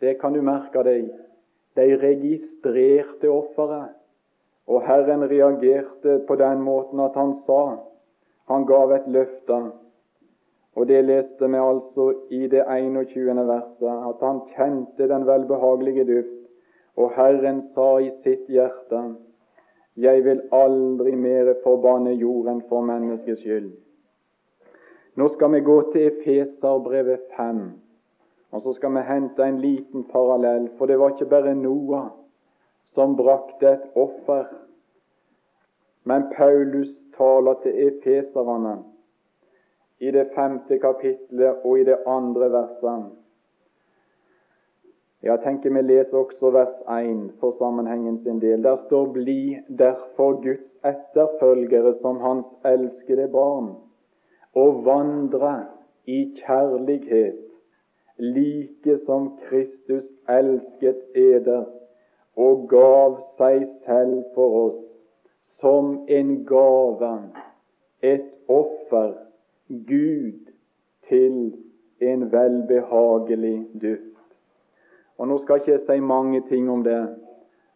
det 0.01 0.19
kan 0.21 0.35
du 0.35 0.43
merke 0.45 0.83
deg. 0.85 1.07
De 1.77 1.85
registrerte 2.01 3.31
offeret. 3.31 3.95
Og 4.67 4.83
Herren 4.85 5.25
reagerte 5.31 6.19
på 6.29 6.37
den 6.41 6.63
måten 6.65 7.01
at 7.01 7.17
han 7.17 7.35
sa 7.47 7.77
Han 8.49 8.67
gav 8.69 8.93
et 8.93 9.07
løfte. 9.09 9.57
Og 10.77 10.89
det 10.89 11.05
leste 11.05 11.49
vi 11.49 11.57
altså 11.57 12.11
i 12.31 12.47
det 12.53 12.65
21. 12.69 13.47
verset, 13.47 13.95
at 14.09 14.21
han 14.21 14.41
kjente 14.57 15.09
den 15.09 15.27
velbehagelige 15.27 16.05
duft. 16.05 16.43
Og 16.97 17.15
Herren 17.17 17.63
sa 17.75 17.99
i 17.99 18.11
sitt 18.23 18.51
hjerte, 18.53 19.01
Jeg 19.97 20.25
vil 20.25 20.43
aldri 20.53 21.15
mere 21.15 21.55
forbanne 21.63 22.11
jorden 22.11 22.63
for 22.69 22.81
menneskets 22.81 23.41
skyld. 23.41 23.73
Nå 25.15 25.29
skal 25.29 25.53
vi 25.53 25.61
gå 25.61 25.93
til 25.93 26.07
Efeserbrevet 26.07 27.21
5. 27.37 27.61
Og 28.51 28.63
så 28.63 28.73
skal 28.73 28.95
vi 28.95 29.07
hente 29.07 29.43
en 29.43 29.61
liten 29.61 30.05
parallell, 30.05 30.69
for 30.79 30.87
det 30.87 30.99
var 30.99 31.15
ikke 31.15 31.31
bare 31.31 31.55
Noah 31.55 32.11
som 32.87 33.17
brakte 33.17 33.69
et 33.69 33.87
offer. 33.95 34.45
Men 36.05 36.27
Paulus 36.37 36.91
taler 37.17 37.55
til 37.63 37.89
efeserne 37.89 38.77
i 39.99 40.11
det 40.11 40.29
femte 40.35 40.79
kapitlet 40.79 41.65
og 41.65 41.79
i 41.79 41.85
det 41.85 41.97
andre 42.07 42.51
verset. 42.53 43.24
Jeg 45.25 45.41
tenker 45.41 45.73
vi 45.73 45.81
leser 45.81 46.19
også 46.19 46.51
vers 46.53 46.75
1 47.01 47.21
for 47.41 47.57
sammenhengen 47.59 48.19
sin 48.23 48.41
del. 48.41 48.65
Der 48.65 48.77
står 48.77 49.07
'Bli 49.13 49.57
derfor 49.79 50.33
Guds 50.43 50.67
etterfølgere 50.85 51.95
som 51.95 52.21
Hans 52.21 52.47
elskede 52.65 53.29
barn', 53.33 53.75
og 54.55 54.85
vandre 54.85 55.67
i 56.07 56.35
kjærlighet 56.37 57.41
like 58.19 58.99
som 59.07 59.39
Kristus 59.49 60.05
elsket 60.29 61.01
eder 61.15 61.65
og 62.37 62.69
gav 62.69 63.19
seg 63.39 63.65
selv 63.87 64.23
for 64.35 64.67
oss 64.67 64.81
som 65.61 66.05
en 66.09 66.45
gave, 66.45 67.13
et 68.03 68.31
offer, 68.49 69.13
Gud, 69.69 70.51
til 71.09 71.55
en 72.01 72.33
velbehagelig 72.33 73.67
duft. 73.83 74.14
Og 75.19 75.29
Nå 75.29 75.39
skal 75.43 75.61
ikke 75.61 75.73
jeg 75.73 75.85
si 75.87 76.01
mange 76.01 76.43
ting 76.49 76.71
om 76.71 76.83
det, 76.85 77.03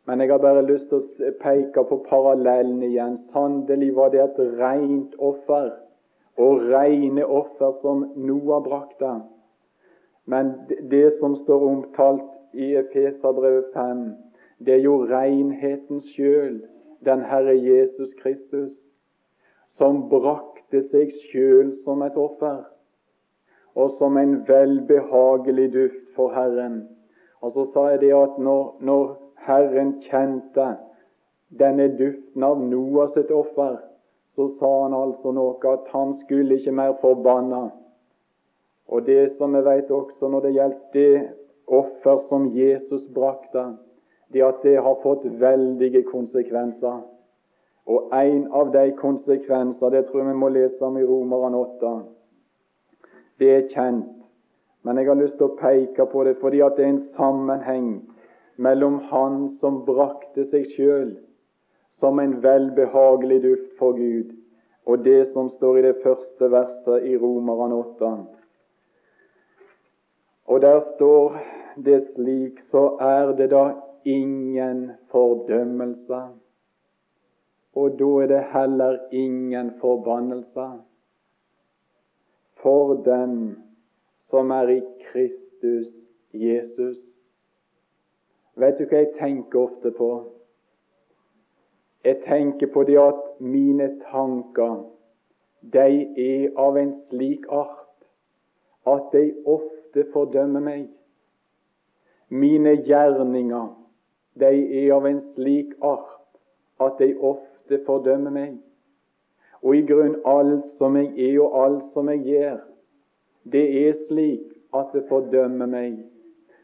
men 0.09 0.20
jeg 0.20 0.31
har 0.31 0.40
bare 0.40 0.64
lyst 0.66 0.88
til 0.88 1.03
å 1.05 1.33
peke 1.42 1.85
på 1.90 1.98
parallellen 2.09 2.81
igjen. 2.83 3.18
Sannelig 3.33 3.90
var 3.96 4.09
det 4.14 4.22
et 4.24 4.40
rent 4.57 5.12
offer, 5.18 5.68
og 6.40 6.64
rene 6.70 7.27
offer 7.27 7.77
som 7.83 8.07
Noah 8.16 8.62
brakte. 8.64 9.12
Men 10.24 10.55
det 10.90 11.18
som 11.20 11.37
står 11.37 11.68
omtalt 11.68 12.57
i 12.57 12.72
Efeserbrevet 12.81 13.70
5, 13.74 14.03
det 14.64 14.74
er 14.79 14.85
jo 14.87 14.96
renheten 15.05 16.01
sjøl, 16.11 16.62
den 17.05 17.22
Herre 17.29 17.55
Jesus 17.55 18.16
Kristus, 18.18 18.72
som 19.79 20.07
brakte 20.11 20.83
seg 20.90 21.12
sjøl 21.29 21.74
som 21.85 22.03
et 22.03 22.16
offer, 22.16 22.64
og 23.77 23.92
som 24.01 24.16
en 24.16 24.40
velbehagelig 24.48 25.72
duft 25.77 26.07
for 26.16 26.33
Herren. 26.35 26.87
Og 27.40 27.53
så 27.53 27.64
sa 27.72 27.88
jeg 27.92 28.01
det 28.01 28.14
at 28.14 28.38
når, 28.38 28.77
når 28.81 29.16
Herren 29.46 29.98
kjente 30.03 30.72
denne 31.59 31.88
duften 31.98 32.44
av 32.44 32.61
Noah 32.61 33.12
sitt 33.14 33.31
offer, 33.31 33.79
så 34.35 34.48
sa 34.59 34.70
han 34.85 34.94
altså 34.94 35.33
noe 35.35 35.72
at 35.72 35.88
han 35.94 36.14
skulle 36.20 36.59
ikke 36.59 36.74
mer 36.74 36.96
forbanna. 37.01 37.70
og 38.88 39.07
det 39.07 39.37
som 39.37 39.53
vi 39.53 39.61
vet 39.64 39.90
også 39.90 40.29
når 40.29 40.40
det 40.40 40.53
gjelder 40.53 40.79
det 40.92 41.29
offer 41.66 42.20
som 42.29 42.46
Jesus 42.57 43.05
brakte, 43.14 43.64
det 44.33 44.42
at 44.42 44.62
det 44.62 44.77
har 44.83 44.96
fått 45.03 45.24
veldige 45.40 46.03
konsekvenser. 46.03 47.03
Og 47.87 48.12
en 48.12 48.46
av 48.53 48.72
de 48.72 48.92
konsekvenser, 48.96 49.90
det 49.90 50.07
tror 50.07 50.20
jeg 50.20 50.29
vi 50.29 50.40
må 50.40 50.48
lese 50.48 50.85
om 50.85 50.96
i 50.96 51.05
Romeren 51.05 51.55
8, 51.55 51.92
det 53.38 53.53
er 53.55 53.68
kjent. 53.72 54.17
Men 54.82 54.96
jeg 54.96 55.08
har 55.10 55.18
lyst 55.18 55.36
til 55.38 55.48
å 55.48 55.56
peke 55.58 56.06
på 56.10 56.24
det 56.24 56.36
fordi 56.42 56.60
at 56.64 56.76
det 56.76 56.84
er 56.84 56.92
en 56.94 57.06
sammenheng 57.16 57.88
mellom 58.56 59.00
Han 59.10 59.48
som 59.60 59.82
brakte 59.86 60.46
seg 60.50 60.66
sjøl 60.74 61.16
som 61.98 62.18
en 62.22 62.36
velbehagelig 62.42 63.42
duft 63.42 63.70
for 63.78 63.96
Gud, 63.98 64.34
og 64.86 65.04
det 65.04 65.32
som 65.32 65.50
står 65.50 65.78
i 65.78 65.86
det 65.88 65.96
første 66.02 66.50
verset 66.50 67.06
i 67.10 67.16
Romeren 67.18 67.74
8. 67.74 68.10
Og 70.48 70.60
der 70.62 70.80
står 70.94 71.38
det 71.84 71.98
slik, 72.14 72.60
så 72.70 72.96
er 73.02 73.34
det 73.36 73.50
da 73.50 73.64
ingen 74.04 74.90
fordømmelse. 75.10 76.20
Og 77.74 77.98
da 77.98 78.10
er 78.22 78.30
det 78.30 78.44
heller 78.52 78.98
ingen 79.12 79.74
forbannelse 79.80 80.68
for 82.62 82.94
dem 83.04 83.34
som 84.30 84.50
er 84.50 84.68
i 84.68 84.80
Kristus 85.08 85.86
Jesus. 86.32 86.98
Vet 88.58 88.78
du 88.78 88.84
hva 88.90 89.02
jeg 89.04 89.14
tenker 89.18 89.60
ofte 89.68 89.92
på? 89.94 90.10
Jeg 92.04 92.20
tenker 92.26 92.70
på 92.72 92.84
det 92.88 92.98
at 93.00 93.24
mine 93.40 93.88
tanker 94.10 94.84
de 95.72 95.88
er 96.24 96.54
av 96.56 96.76
en 96.78 96.92
slik 97.08 97.46
art 97.50 98.06
at 98.86 99.10
de 99.12 99.24
ofte 99.46 100.04
fordømmer 100.12 100.62
meg. 100.62 100.86
Mine 102.28 102.76
gjerninger, 102.86 103.68
de 104.38 104.52
er 104.82 104.94
av 104.94 105.06
en 105.08 105.20
slik 105.34 105.74
art 105.82 106.38
at 106.84 107.00
de 107.00 107.14
ofte 107.18 107.80
fordømmer 107.86 108.34
meg. 108.34 108.56
Og 109.62 109.74
i 109.74 109.82
grunn 109.88 110.20
alt 110.28 110.68
som 110.78 110.96
jeg 110.96 111.10
er, 111.18 111.40
og 111.42 111.56
alt 111.64 111.88
som 111.94 112.08
jeg 112.12 112.22
gjør, 112.28 112.58
det 113.52 113.88
er 113.88 113.98
slik 114.06 114.46
at 114.74 114.92
det 114.92 115.04
fordømmer 115.08 115.66
meg. 115.66 115.98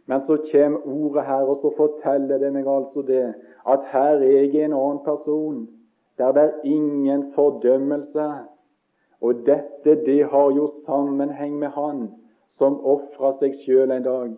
Men 0.07 0.25
så 0.27 0.37
kommer 0.51 0.87
ordet 0.87 1.25
her, 1.25 1.43
og 1.49 1.57
så 1.57 1.73
forteller 1.77 2.39
det 2.39 2.53
meg 2.53 2.67
altså 2.69 3.03
det, 3.03 3.35
at 3.67 3.87
her 3.93 4.21
er 4.21 4.41
jeg 4.43 4.65
en 4.65 4.77
annen 4.77 5.01
person, 5.05 5.69
der 6.19 6.33
det 6.33 6.43
er 6.43 6.61
ingen 6.65 7.33
fordømmelse. 7.35 8.27
Og 9.21 9.35
dette, 9.47 10.05
det 10.07 10.25
har 10.31 10.51
jo 10.53 10.69
sammenheng 10.87 11.59
med 11.59 11.69
Han 11.69 12.09
som 12.59 12.77
ofra 12.85 13.33
seg 13.41 13.57
sjøl 13.65 13.91
en 13.91 14.05
dag. 14.05 14.35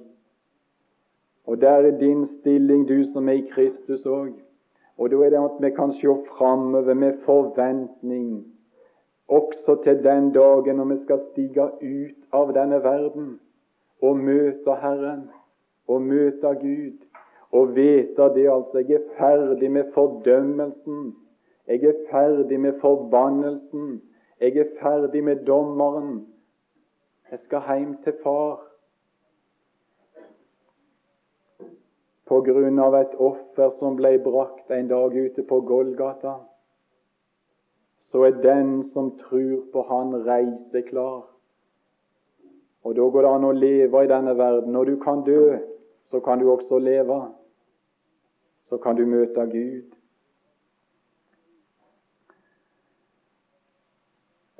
Og 1.46 1.60
der 1.60 1.88
er 1.90 1.98
din 1.98 2.26
stilling, 2.38 2.88
du 2.88 3.02
som 3.12 3.28
er 3.28 3.40
i 3.42 3.48
Kristus 3.50 4.06
òg. 4.06 4.32
Og 4.98 5.10
da 5.10 5.16
er 5.16 5.30
det 5.34 5.42
at 5.42 5.58
vi 5.60 5.70
kan 5.76 5.92
se 5.92 6.14
framover 6.30 6.94
med 6.94 7.18
forventning, 7.26 8.46
også 9.28 9.82
til 9.84 10.04
den 10.04 10.32
dagen 10.32 10.76
når 10.76 10.84
vi 10.84 10.96
skal 11.04 11.20
stige 11.30 11.66
ut 11.82 12.16
av 12.32 12.52
denne 12.54 12.78
verden 12.84 13.40
og 14.02 14.18
møte 14.18 14.76
Herren 14.82 15.28
og 15.88 16.02
møte 16.02 16.52
Gud. 16.62 17.06
Og 17.52 17.74
vite 17.76 18.28
det 18.34 18.48
altså 18.50 18.78
Jeg 18.78 19.00
er 19.00 19.08
ferdig 19.18 19.70
med 19.72 19.92
fordømmelsen. 19.94 21.14
Jeg 21.66 21.84
er 21.84 22.00
ferdig 22.10 22.60
med 22.60 22.80
forbannelsen. 22.80 24.02
Jeg 24.40 24.56
er 24.56 24.72
ferdig 24.80 25.24
med 25.24 25.44
dommeren. 25.46 26.26
Jeg 27.30 27.38
skal 27.44 27.62
hjem 27.68 27.96
til 28.04 28.14
far. 28.22 28.66
på 32.26 32.40
grunn 32.42 32.78
av 32.82 32.94
et 32.98 33.14
offer 33.22 33.70
som 33.78 33.96
ble 33.98 34.16
brakt 34.22 34.70
en 34.74 34.88
dag 34.90 35.14
ute 35.14 35.44
på 35.46 35.60
Golgata, 35.68 36.40
så 38.06 38.22
er 38.22 38.30
den 38.42 38.90
som 38.90 39.18
tror 39.18 39.64
på 39.72 39.82
Han, 39.82 40.14
reiseklar. 40.26 41.26
Og 42.82 42.94
Da 42.96 43.02
går 43.02 43.22
det 43.22 43.30
an 43.34 43.44
å 43.44 43.52
leve 43.52 44.04
i 44.04 44.08
denne 44.08 44.36
verden. 44.38 44.72
Når 44.72 44.84
du 44.84 44.96
kan 45.02 45.24
dø, 45.26 45.58
så 46.04 46.20
kan 46.20 46.38
du 46.38 46.50
også 46.50 46.78
leve. 46.78 47.18
Så 48.62 48.78
kan 48.78 48.96
du 48.96 49.06
møte 49.06 49.46
Gud. 49.50 49.96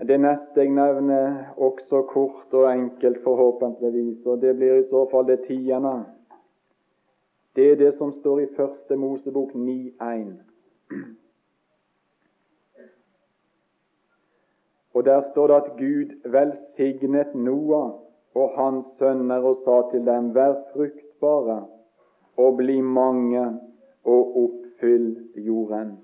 Det 0.07 0.21
neste 0.21 0.61
jeg 0.61 0.71
nevner, 0.71 1.55
også 1.57 2.03
kort 2.03 2.53
og 2.55 2.67
enkelt 2.71 3.23
forhåpentligvis, 3.25 4.27
og 4.27 4.43
det 4.43 4.57
blir 4.57 4.75
i 4.75 4.89
så 4.91 5.07
fall 5.11 5.25
det 5.27 5.41
tiende. 5.47 6.05
Det 7.57 7.71
er 7.73 7.77
det 7.77 7.95
som 7.95 8.13
står 8.13 8.41
i 8.41 8.51
Første 8.57 8.97
Mosebok 8.97 9.55
9,1. 9.55 10.35
Og 14.97 15.05
Der 15.05 15.23
står 15.31 15.47
det 15.47 15.55
at 15.55 15.71
Gud 15.79 16.31
velsignet 16.33 17.35
Noah 17.35 17.91
og 18.35 18.51
hans 18.57 18.87
sønner 18.99 19.45
og 19.45 19.57
sa 19.65 19.91
til 19.91 20.07
dem, 20.07 20.35
vær 20.35 20.55
fruktbare 20.73 21.67
og 22.37 22.57
bli 22.57 22.81
mange 22.81 23.43
og 24.05 24.37
oppfyll 24.43 25.19
jorden. 25.37 25.99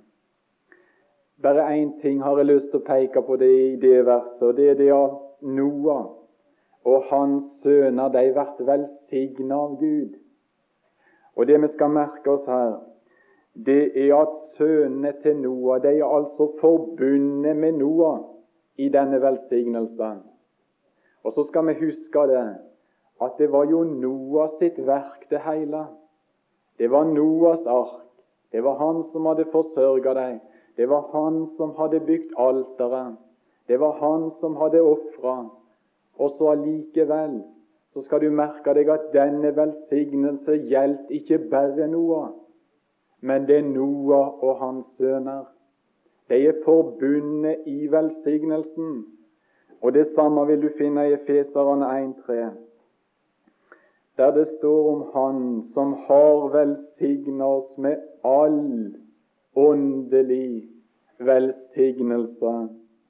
Bare 1.42 1.72
én 1.72 2.00
ting 2.02 2.22
har 2.22 2.36
jeg 2.36 2.46
lyst 2.46 2.68
til 2.70 2.82
å 2.82 2.84
peke 2.84 3.22
på 3.22 3.36
det 3.36 3.48
i 3.48 3.76
det 3.80 4.04
verset, 4.06 4.42
og 4.42 4.56
det 4.56 4.66
er 4.70 4.76
det 4.82 4.90
at 4.92 5.16
Noah 5.40 6.04
og 6.84 7.08
hans 7.08 7.62
sønner 7.62 8.12
de 8.12 8.26
ble 8.36 8.66
velsignet 8.68 9.56
av 9.56 9.78
Gud. 9.80 10.20
Og 11.36 11.46
Det 11.46 11.62
vi 11.62 11.72
skal 11.72 11.96
merke 11.96 12.30
oss 12.30 12.44
her, 12.46 12.76
det 13.56 13.96
er 14.04 14.12
at 14.20 14.36
sønnene 14.58 15.14
til 15.22 15.40
Noah 15.40 15.80
de 15.80 15.96
er 15.96 16.04
altså 16.04 16.50
forbundet 16.60 17.56
med 17.56 17.80
Noah 17.80 18.20
i 18.76 18.88
denne 18.88 19.20
velsignelsen. 19.22 20.22
Og 21.24 21.32
så 21.32 21.44
skal 21.48 21.66
vi 21.66 21.74
huske 21.86 22.26
det, 22.30 22.44
at 23.22 23.38
det 23.38 23.52
var 23.52 23.64
jo 23.70 23.84
Noah 23.84 24.50
sitt 24.58 24.78
verk, 24.86 25.28
det 25.30 25.40
hele. 25.44 25.86
Det 26.78 26.90
var 26.90 27.04
Noahs 27.04 27.66
ark. 27.66 28.08
Det 28.52 28.64
var 28.64 28.78
han 28.78 29.04
som 29.12 29.26
hadde 29.26 29.44
forsørga 29.52 30.14
dem. 30.14 30.40
Det 30.76 30.88
var 30.88 31.08
han 31.12 31.46
som 31.56 31.74
hadde 31.78 32.00
bygd 32.00 32.32
alteret. 32.36 33.16
Det 33.68 33.80
var 33.80 33.92
han 34.00 34.30
som 34.40 34.56
hadde 34.56 34.82
ofra. 34.82 35.36
Og 36.18 36.30
så 36.30 36.50
allikevel 36.50 37.42
så 37.92 38.02
skal 38.02 38.20
du 38.20 38.30
merke 38.32 38.72
deg 38.74 38.88
at 38.88 39.10
denne 39.12 39.52
velsignelse 39.56 40.56
gjaldt 40.70 41.10
ikke 41.12 41.38
bare 41.52 41.88
Noah, 41.92 42.30
men 43.20 43.44
det 43.48 43.58
er 43.60 43.68
Noah 43.68 44.40
og 44.44 44.56
hans 44.60 44.86
sønner. 44.96 45.44
De 46.28 46.46
er 46.46 46.52
forbundet 46.64 47.56
i 47.66 47.86
velsignelsen. 47.86 49.06
Og 49.82 49.94
Det 49.94 50.06
samme 50.14 50.46
vil 50.46 50.62
du 50.62 50.68
finne 50.78 51.08
i 51.08 51.12
Efeserne 51.12 51.86
1,3, 51.86 52.50
der 54.16 54.30
det 54.34 54.48
står 54.58 54.90
om 54.92 55.02
Han 55.14 55.62
som 55.74 55.92
har 55.92 56.48
velsigna 56.52 57.46
oss 57.46 57.78
med 57.78 57.96
all 58.24 58.94
åndelig 59.56 60.68
velsignelse 61.18 62.68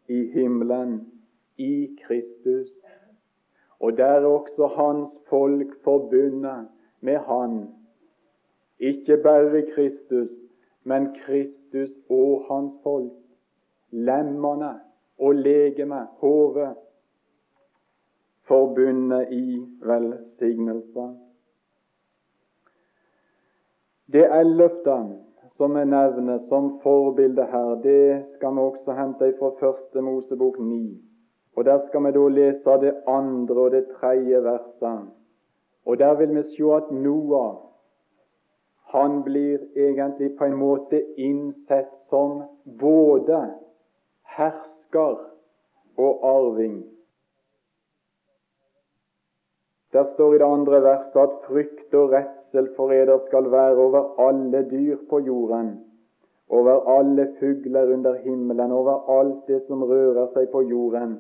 i 0.09 0.31
himmelen, 0.33 1.13
i 1.59 1.99
Kristus. 2.07 2.71
Og 3.81 3.97
der 3.97 4.05
er 4.05 4.27
også 4.27 4.67
hans 4.67 5.11
folk 5.29 5.83
forbundet 5.85 6.69
med 7.01 7.17
Han. 7.17 7.69
Ikke 8.79 9.17
bare 9.17 9.63
Kristus, 9.75 10.31
men 10.85 11.15
Kristus 11.15 11.91
og 12.11 12.45
hans 12.49 12.73
folk. 12.83 13.13
Lemmene 13.91 14.73
og 15.19 15.35
legemet, 15.35 16.09
hodet, 16.19 16.75
forbundet 18.49 19.29
i 19.33 19.59
velsignelse. 19.83 21.09
Det 24.13 24.25
ellevte 24.41 24.97
som 25.57 25.77
jeg 25.77 25.87
nevner 25.87 26.39
som 26.49 26.79
forbilde 26.83 27.45
her, 27.53 27.75
det 27.85 28.25
skal 28.35 28.55
vi 28.57 28.61
også 28.61 28.95
hente 28.97 29.33
fra 29.39 29.51
Første 29.61 30.01
Mosebok 30.01 30.59
9. 30.59 30.99
Og 31.57 31.65
Der 31.65 31.79
skal 31.87 32.05
vi 32.05 32.13
da 32.13 32.29
lese 32.29 32.79
det 32.81 32.95
andre 33.07 33.61
og 33.61 33.71
det 33.71 33.85
tredje 34.01 34.43
verset. 34.45 35.09
Og 35.85 35.99
Der 35.99 36.15
vil 36.15 36.35
vi 36.37 36.43
se 36.43 36.73
at 36.75 36.91
Noah 36.91 37.72
han 38.93 39.23
blir 39.23 39.61
egentlig 39.75 40.39
på 40.39 40.45
en 40.45 40.57
måte 40.57 40.99
innsett 41.17 41.93
som 42.11 42.43
både 42.65 43.39
hersker 44.37 45.15
og 45.97 46.27
arving. 46.29 46.83
Der 49.93 50.05
står 50.15 50.35
i 50.35 50.39
det 50.39 50.49
andre 50.49 50.81
verset 50.85 51.17
at 51.23 51.39
frykt 51.47 51.95
og 51.97 52.13
redsel 52.13 52.69
for 52.77 52.93
eder 52.93 53.25
skal 53.31 53.49
være 53.53 53.81
over 53.81 54.29
alle 54.29 54.61
dyr 54.71 55.01
på 55.09 55.23
jorden, 55.25 55.73
over 56.49 56.85
alle 56.99 57.27
fugler 57.41 57.95
under 57.95 58.21
himmelen, 58.25 58.73
over 58.73 59.09
alt 59.19 59.49
det 59.49 59.63
som 59.71 59.85
rører 59.89 60.29
seg 60.37 60.53
på 60.53 60.63
jorden, 60.69 61.17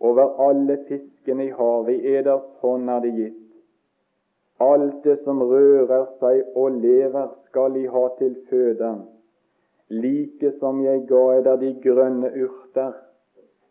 over 0.00 0.34
alle 0.48 0.80
fiskene 0.88 1.46
i 1.46 1.54
havet. 1.54 1.94
I 2.02 2.18
eders 2.18 2.50
hånd 2.66 2.90
er 2.90 3.06
det 3.06 3.14
gitt. 3.14 3.51
Alt 4.62 5.04
det 5.04 5.16
som 5.24 5.40
rører 5.42 6.04
seg 6.20 6.42
og 6.56 6.76
lever, 6.82 7.30
skal 7.48 7.76
I 7.76 7.86
ha 7.94 8.02
til 8.18 8.36
føde. 8.50 8.92
Like 9.92 10.52
som 10.60 10.84
jeg 10.84 11.06
ga 11.08 11.22
eder 11.38 11.56
de 11.60 11.72
grønne 11.84 12.30
urter, 12.44 12.92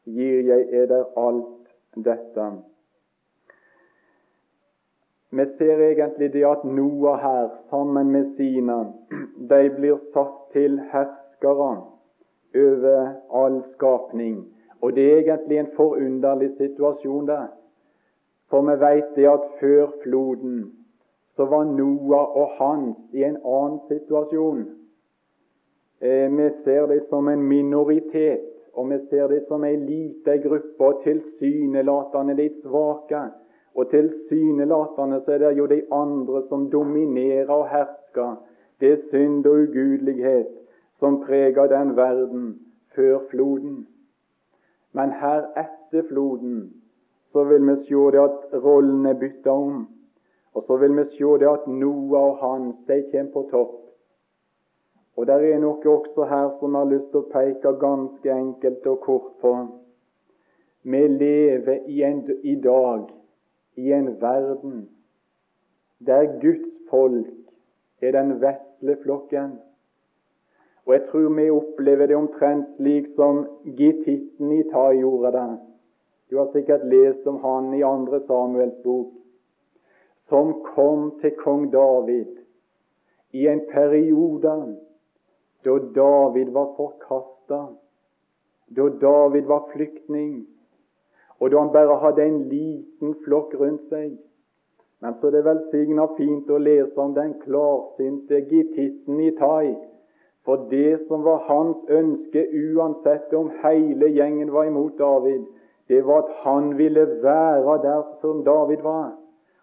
gir 0.06 0.42
jeg 0.50 0.68
eder 0.84 1.06
alt 1.18 1.72
dette. 1.96 2.50
Vi 5.32 5.46
ser 5.58 5.80
egentlig 5.88 6.34
det 6.34 6.44
at 6.46 6.64
Noah 6.66 7.20
her, 7.20 7.50
sammen 7.70 8.12
med 8.12 8.36
sine, 8.36 8.78
de 9.50 9.70
blir 9.78 9.98
satt 10.14 10.52
til 10.54 10.80
herskere 10.92 11.72
over 12.56 13.14
all 13.44 13.62
skapning. 13.76 14.44
Og 14.82 14.96
det 14.96 15.06
er 15.08 15.18
egentlig 15.22 15.60
en 15.60 15.72
forunderlig 15.76 16.52
situasjon, 16.58 17.28
det. 17.28 17.48
For 18.50 18.62
vi 18.68 18.76
vet 18.82 19.16
det 19.16 19.28
at 19.32 19.50
før 19.60 19.92
floden 20.04 20.72
så 21.36 21.46
var 21.46 21.63
Noah 21.63 22.38
og 22.38 22.56
hans 22.60 22.98
i 23.13 23.24
en 23.24 23.38
annen 23.38 23.80
situasjon. 23.88 24.63
Eh, 26.02 26.28
vi 26.38 26.50
ser 26.63 26.88
det 26.88 27.04
som 27.10 27.28
en 27.28 27.44
minoritet, 27.44 28.48
og 28.74 28.89
vi 28.89 29.00
ser 29.10 29.28
det 29.28 29.46
som 29.48 29.63
en 29.63 29.86
liten 29.86 30.41
gruppe, 30.41 30.84
og 30.84 31.04
tilsynelatende 31.04 32.38
de 32.38 32.50
svake 32.62 33.30
og 33.76 33.89
tilsynelatende 33.89 35.22
så 35.26 35.32
er 35.32 35.38
det 35.38 35.58
jo 35.58 35.65
de 35.65 35.82
andre 35.91 36.44
som 36.50 36.70
dominerer 36.72 37.50
og 37.50 37.70
hersker. 37.70 38.36
Det 38.80 38.91
er 38.91 39.04
synd 39.12 39.46
og 39.46 39.54
ugudelighet 39.54 40.48
som 41.00 41.22
preger 41.24 41.67
den 41.67 41.96
verden 41.96 42.60
før 42.96 43.20
floden. 43.30 43.88
Men 44.94 45.12
her 45.12 45.48
etter 45.58 46.08
floden 46.10 46.74
så 47.32 47.44
vil 47.44 47.67
vi 47.67 47.76
se 47.86 48.04
det 48.12 48.20
at 48.20 48.63
rollen 48.63 49.06
er 49.06 49.20
bytta 49.20 49.50
om. 49.50 49.88
Og 50.56 50.64
så 50.68 50.78
vil 50.78 50.98
vi 50.98 51.06
se 51.16 51.38
det 51.40 51.48
at 51.48 51.68
Noah 51.68 52.24
og 52.32 52.38
hans 52.42 52.76
de 52.88 52.98
kommer 53.12 53.32
på 53.34 53.44
topp. 53.52 53.78
Og 55.18 55.28
det 55.28 55.38
er 55.54 55.60
noe 55.60 55.94
også 55.94 56.26
her 56.28 56.50
som 56.60 56.76
har 56.76 56.88
lyst 56.90 57.12
til 57.12 57.22
å 57.22 57.30
peke 57.32 57.74
ganske 57.80 58.34
enkelt 58.34 58.88
og 58.88 59.00
kort 59.06 59.32
på. 59.44 59.52
Vi 60.84 61.02
lever 61.08 61.84
i, 61.88 62.02
en, 62.04 62.24
i 62.44 62.56
dag 62.56 63.12
i 63.78 63.92
en 63.94 64.16
verden 64.22 64.88
der 66.02 66.40
Guds 66.42 66.80
folk 66.90 67.28
er 68.02 68.16
den 68.16 68.40
vesle 68.42 68.98
flokken. 69.04 69.60
Og 70.86 70.94
jeg 70.94 71.04
tror 71.12 71.28
vi 71.38 71.50
opplever 71.54 72.10
det 72.10 72.18
omtrent 72.18 72.72
slik 72.80 73.12
som 73.16 73.44
gittitten 73.78 74.52
i 74.56 74.64
Tai 74.72 74.96
gjorde 74.98 75.32
det. 75.38 75.50
Du 76.32 76.38
har 76.40 76.50
sikkert 76.56 76.88
lest 76.90 77.28
om 77.28 77.38
han 77.44 77.74
i 77.78 77.84
andre 77.86 78.24
Samuels 78.26 78.80
bok, 78.84 79.14
som 80.32 80.54
kom 80.72 81.10
til 81.20 81.36
kong 81.44 81.67
David 81.74 82.39
i 83.36 83.48
en 83.52 83.65
periode 83.72 84.56
da 85.65 85.76
David 85.96 86.50
var 86.56 86.72
forkasta, 86.78 87.60
da 88.78 88.88
David 89.02 89.46
var 89.52 89.67
flyktning, 89.74 90.48
og 91.39 91.52
da 91.52 91.60
han 91.60 91.74
bare 91.74 92.00
hadde 92.02 92.26
en 92.26 92.39
liten 92.50 93.13
flokk 93.26 93.54
rundt 93.60 93.84
seg. 93.91 94.15
Men 95.02 95.17
så 95.20 95.28
er 95.28 95.36
det 95.36 95.46
velsigna 95.46 96.08
fint 96.17 96.50
å 96.50 96.60
lese 96.62 96.98
om 97.02 97.13
den 97.13 97.34
klarsynte 97.44 98.44
gittitten 98.50 99.22
i 99.22 99.32
Tai. 99.38 99.74
For 100.46 100.65
det 100.72 101.04
som 101.08 101.26
var 101.26 101.44
hans 101.46 101.78
ønske, 101.89 102.48
uansett 102.54 103.34
om 103.38 103.52
hele 103.62 104.10
gjengen 104.10 104.54
var 104.54 104.70
imot 104.70 104.98
David, 104.98 105.44
det 105.89 106.06
var 106.06 106.24
at 106.24 106.38
han 106.46 106.78
ville 106.78 107.06
være 107.22 107.78
der 107.84 108.06
som 108.22 108.46
David 108.46 108.86
var. 108.86 109.12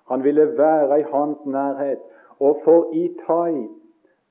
Han 0.08 0.24
ville 0.24 0.58
være 0.58 1.00
i 1.00 1.04
hans 1.12 1.38
nærhet. 1.46 1.98
Og 2.40 2.60
for 2.64 2.90
Itai 2.92 3.68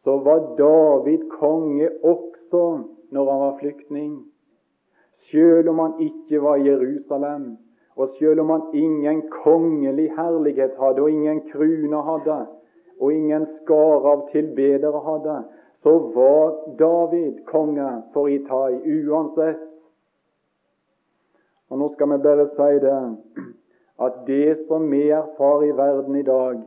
så 0.04 0.18
var 0.18 0.40
David 0.58 1.30
konge 1.30 1.90
også 2.04 2.84
når 3.12 3.32
han 3.32 3.40
var 3.40 3.58
flyktning. 3.60 4.26
Selv 5.32 5.70
om 5.70 5.80
han 5.80 5.94
ikke 6.00 6.42
var 6.42 6.56
i 6.56 6.70
Jerusalem, 6.70 7.58
og 7.96 8.10
selv 8.20 8.40
om 8.40 8.50
han 8.50 8.62
ingen 8.74 9.24
kongelig 9.44 10.12
herlighet 10.18 10.72
hadde, 10.80 11.02
og 11.02 11.12
ingen 11.12 11.42
krune 11.52 12.02
hadde, 12.04 12.46
og 13.00 13.14
ingen 13.14 13.48
skare 13.62 14.12
av 14.12 14.28
tilbedere 14.32 15.02
hadde, 15.10 15.38
så 15.84 15.94
var 16.16 16.56
David 16.80 17.44
konge 17.46 17.90
for 18.14 18.28
Itai 18.28 18.80
uansett. 19.08 19.64
Og 21.70 21.78
Nå 21.78 21.90
skal 21.94 22.10
vi 22.14 22.18
bare 22.24 22.48
si 22.56 22.80
det 22.86 23.00
at 24.00 24.14
det 24.28 24.58
som 24.68 24.92
vi 24.92 25.10
erfarer 25.10 25.64
i 25.70 25.78
verden 25.78 26.16
i 26.16 26.24
dag, 26.24 26.60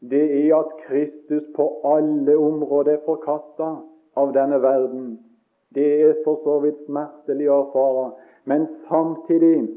det 0.00 0.24
er 0.46 0.56
at 0.56 0.76
Kristus 0.86 1.42
på 1.56 1.66
alle 1.84 2.36
områder 2.38 2.92
er 2.92 3.04
forkasta 3.04 3.74
av 4.16 4.32
denne 4.32 4.62
verden. 4.62 5.18
Det 5.74 6.02
er 6.02 6.14
for 6.24 6.40
så 6.44 6.56
vidt 6.64 6.80
smertelig 6.86 7.50
å 7.50 7.58
erfare, 7.66 8.06
men 8.44 8.66
samtidig 8.88 9.68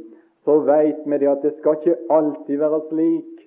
så 0.45 0.57
veit 0.67 1.03
vi 1.05 1.19
det 1.19 1.29
at 1.29 1.43
det 1.43 1.53
skal 1.59 1.77
ikke 1.79 1.99
alltid 2.09 2.63
være 2.63 2.81
slik. 2.89 3.43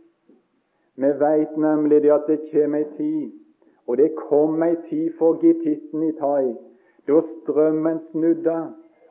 Vi 0.97 1.11
veit 1.21 1.57
nemlig 1.61 2.03
det 2.05 2.13
at 2.13 2.29
det 2.29 2.39
kommer 2.53 2.85
ei 2.85 2.89
tid, 2.97 3.33
og 3.87 3.97
det 3.97 4.13
kom 4.29 4.63
ei 4.63 4.77
tid 4.89 5.13
for 5.19 5.41
gittitten 5.41 6.05
i 6.07 6.13
Tai, 6.21 6.55
da 7.09 7.21
strømmen 7.33 8.01
snudde, 8.11 8.57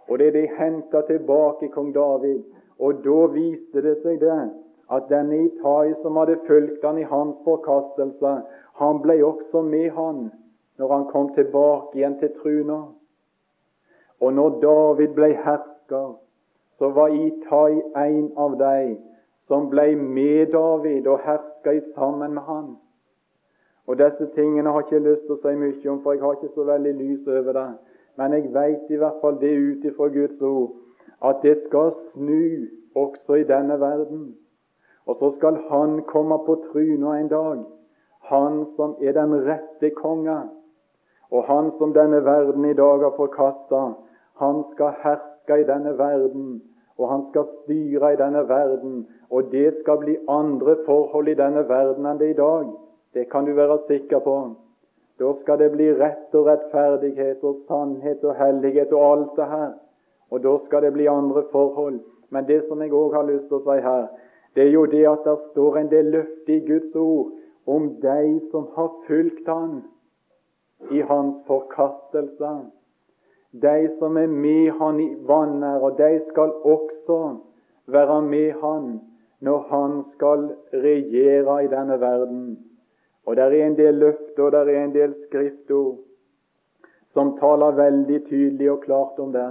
og 0.08 0.20
det 0.20 0.34
de 0.34 0.48
henta 0.58 1.02
tilbake 1.10 1.70
kong 1.74 1.94
David. 1.96 2.44
Og 2.80 3.02
da 3.06 3.20
viste 3.32 3.82
det 3.82 3.98
seg 4.04 4.20
det 4.24 4.40
at 4.96 5.08
denne 5.10 5.38
Itai 5.48 5.94
som 6.02 6.18
hadde 6.20 6.38
fulgt 6.48 6.84
han 6.86 7.00
i 7.02 7.08
hans 7.10 7.38
forkastelse, 7.46 8.34
han 8.82 9.02
ble 9.02 9.18
også 9.26 9.64
med 9.66 9.90
han 9.96 10.28
når 10.78 10.92
han 10.92 11.08
kom 11.12 11.32
tilbake 11.34 11.98
igjen 11.98 12.20
til 12.20 12.34
truna. 12.42 12.80
Og 14.22 14.34
når 14.34 14.60
David 14.62 15.16
ble 15.16 15.32
hersker, 15.46 16.16
så 16.78 16.90
var 16.92 17.16
Itai 17.16 17.82
en 17.96 18.32
av 18.38 18.58
de 18.60 18.98
som 19.48 19.70
ble 19.70 19.94
med 19.96 20.52
David 20.52 21.08
og 21.08 21.24
herska 21.24 21.80
sammen 21.96 22.34
med 22.34 22.44
han. 22.44 22.74
Og 23.88 23.98
Disse 23.98 24.28
tingene 24.36 24.70
har 24.70 24.82
jeg 24.82 24.98
ikke 24.98 25.10
lyst 25.10 25.28
til 25.28 25.36
å 25.36 25.42
si 25.44 25.54
mye 25.62 25.92
om, 25.92 26.00
for 26.02 26.16
jeg 26.16 26.24
har 26.24 26.38
ikke 26.38 26.56
så 26.56 26.66
veldig 26.66 26.94
lys 27.00 27.28
over 27.28 27.54
det. 27.54 27.68
Men 28.18 28.34
jeg 28.34 28.54
veit 28.54 28.90
i 28.90 28.98
hvert 28.98 29.22
fall 29.22 29.38
det 29.40 29.52
ut 29.54 29.86
ifra 29.86 30.08
Guds 30.10 30.42
ord, 30.42 30.72
at 31.30 31.44
det 31.44 31.58
skal 31.62 31.94
snu 32.12 32.66
også 32.96 33.40
i 33.42 33.44
denne 33.44 33.80
verden. 33.80 34.36
Og 35.06 35.18
så 35.20 35.32
skal 35.38 35.58
Han 35.70 36.02
komme 36.08 36.38
på 36.46 36.56
trynet 36.72 37.20
en 37.20 37.28
dag, 37.28 37.66
Han 38.32 38.66
som 38.76 38.96
er 39.02 39.12
den 39.12 39.34
rette 39.48 39.90
konge. 39.90 40.40
Og 41.32 41.44
Han 41.44 41.72
som 41.72 41.94
denne 41.94 42.26
verden 42.26 42.66
i 42.66 42.74
dag 42.74 43.00
har 43.00 43.14
forkasta, 43.16 43.94
han 44.36 44.64
skal 44.74 44.96
herske 45.04 45.62
i 45.62 45.68
denne 45.68 45.98
verden, 45.98 46.62
og 46.98 47.10
han 47.10 47.22
skal 47.30 47.46
styre 47.62 48.14
i 48.14 48.18
denne 48.20 48.44
verden. 48.50 49.08
Og 49.30 49.52
det 49.52 49.74
skal 49.82 49.98
bli 49.98 50.18
andre 50.28 50.76
forhold 50.86 51.28
i 51.32 51.38
denne 51.40 51.64
verden 51.70 52.06
enn 52.06 52.20
det 52.20 52.34
i 52.34 52.40
dag. 52.40 52.68
Det 53.16 53.30
kan 53.32 53.48
du 53.48 53.54
være 53.56 53.80
sikker 53.88 54.20
på. 54.20 54.36
Da 55.20 55.32
skal 55.42 55.60
det 55.60 55.72
bli 55.72 55.88
rett 55.96 56.36
og 56.36 56.50
rettferdighet 56.50 57.44
og 57.48 57.64
sannhet 57.68 58.24
og 58.24 58.36
hellighet 58.36 58.92
og 58.92 59.06
alt 59.12 59.36
det 59.40 59.48
her. 59.52 59.72
Og 60.32 60.44
da 60.44 60.58
skal 60.66 60.84
det 60.84 60.94
bli 60.94 61.08
andre 61.08 61.44
forhold. 61.52 62.00
Men 62.30 62.46
det 62.46 62.64
som 62.68 62.82
jeg 62.82 62.94
òg 62.94 63.14
har 63.14 63.28
lyst 63.28 63.48
til 63.50 63.60
å 63.60 63.66
si 63.66 63.82
her, 63.82 64.08
det 64.56 64.64
er 64.64 64.72
jo 64.72 64.86
det 64.86 65.04
at 65.08 65.26
det 65.28 65.36
står 65.52 65.78
en 65.78 65.92
del 65.92 66.12
løfte 66.14 66.54
i 66.56 66.64
Guds 66.68 66.96
ord 66.96 67.34
om 67.66 67.90
de 68.02 68.40
som 68.52 68.68
har 68.76 68.92
fulgt 69.08 69.48
Han 69.48 69.84
i 70.92 71.02
Hans 71.02 71.42
forkastelse. 71.48 72.54
De 73.52 73.90
som 74.00 74.18
er 74.18 74.28
med 74.28 74.72
Han 74.80 75.00
i 75.00 75.10
vannet, 75.28 75.82
og 75.82 75.98
de 75.98 76.22
skal 76.30 76.54
også 76.64 77.20
være 77.88 78.22
med 78.22 78.52
Han 78.62 79.00
når 79.42 79.68
Han 79.70 80.04
skal 80.16 80.50
regjere 80.74 81.64
i 81.64 81.68
denne 81.68 82.00
verden. 82.02 82.58
Og 83.26 83.36
det 83.36 83.44
er 83.44 83.66
en 83.66 83.78
del 83.78 83.94
løfter, 83.94 84.44
og 84.44 84.52
det 84.52 84.76
er 84.76 84.84
en 84.84 84.94
del 84.94 85.14
skriftord 85.28 85.98
som 87.14 87.38
taler 87.40 87.78
veldig 87.78 88.20
tydelig 88.28 88.72
og 88.72 88.82
klart 88.84 89.20
om 89.20 89.32
det. 89.34 89.48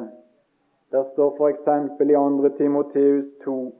Det 0.90 1.04
står 1.12 1.30
f.eks. 1.36 1.68
i 2.00 2.14
2. 2.14 2.48
Timoteus 2.58 3.24
2, 3.44 3.72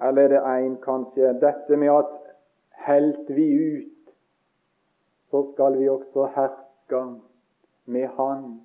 eller 0.00 0.22
er 0.22 0.28
det 0.28 0.40
én, 0.40 0.76
kanskje, 0.82 1.32
dette 1.40 1.76
med 1.76 1.88
at 1.88 2.12
helt 2.86 3.30
vi 3.30 3.46
ut, 3.52 4.12
så 5.30 5.52
skal 5.52 5.78
vi 5.78 5.88
også 5.88 6.26
herske 6.34 7.02
med 7.86 8.08
Han. 8.16 8.60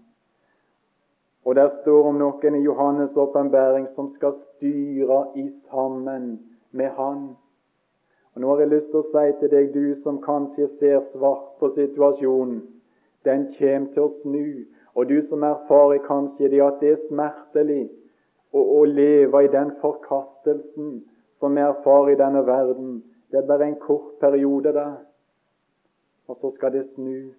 Og 1.45 1.56
der 1.56 1.69
står 1.82 2.08
om 2.08 2.19
noen 2.21 2.56
i 2.56 2.65
Johannes' 2.65 3.17
åpenbaring 3.17 3.88
som 3.95 4.12
skal 4.15 4.34
styre 4.34 5.23
i 5.36 5.47
sammen 5.69 6.39
med 6.71 6.89
Han. 6.89 7.23
Og 8.34 8.41
Nå 8.41 8.47
har 8.47 8.60
jeg 8.60 8.69
lyst 8.69 8.91
til 8.91 9.01
å 9.01 9.10
si 9.12 9.32
til 9.39 9.49
deg, 9.51 9.73
du 9.73 10.04
som 10.04 10.21
kanskje 10.21 10.69
ser 10.80 11.01
svart 11.13 11.58
på 11.60 11.71
situasjonen, 11.75 12.62
den 13.25 13.49
kommer 13.58 13.89
til 13.93 14.04
å 14.06 14.13
snu. 14.21 14.45
Og 14.95 15.08
du 15.10 15.21
som 15.30 15.43
erfarer 15.43 16.04
kanskje 16.08 16.49
det 16.51 16.62
at 16.65 16.82
det 16.82 16.91
er 16.95 17.04
smertelig 17.08 17.84
å, 18.51 18.60
å 18.60 18.84
leve 18.86 19.45
i 19.45 19.51
den 19.51 19.71
forkastelsen 19.82 20.97
som 21.39 21.56
vi 21.56 21.63
erfarer 21.63 22.13
i 22.13 22.19
denne 22.19 22.43
verden. 22.45 22.97
Det 23.32 23.39
er 23.39 23.47
bare 23.47 23.69
en 23.69 23.80
kort 23.80 24.19
periode 24.19 24.73
der, 24.75 24.97
og 26.27 26.38
så 26.41 26.51
skal 26.58 26.75
det 26.75 26.89
snu. 26.91 27.32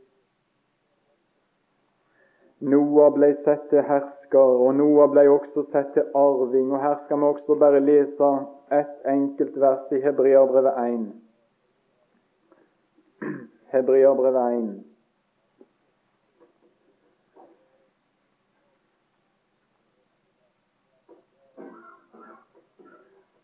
Noah 2.62 3.10
ble 3.10 3.32
sett 3.42 3.64
til 3.72 3.82
hersker, 3.84 4.38
og 4.38 4.76
Noah 4.78 5.10
ble 5.10 5.26
også 5.28 5.64
sett 5.72 5.90
til 5.96 6.06
arving. 6.14 6.70
Og 6.70 6.80
Her 6.80 7.00
skal 7.04 7.18
vi 7.18 7.26
også 7.26 7.56
bare 7.58 7.80
lese 7.82 8.30
ett 8.72 9.08
enkelt 9.10 9.58
vers 9.60 9.90
i 9.92 10.00
Hebreabrevet 10.00 10.78
1. 10.84 11.08
Hebreabrevet 13.74 14.58
1. 14.60 14.91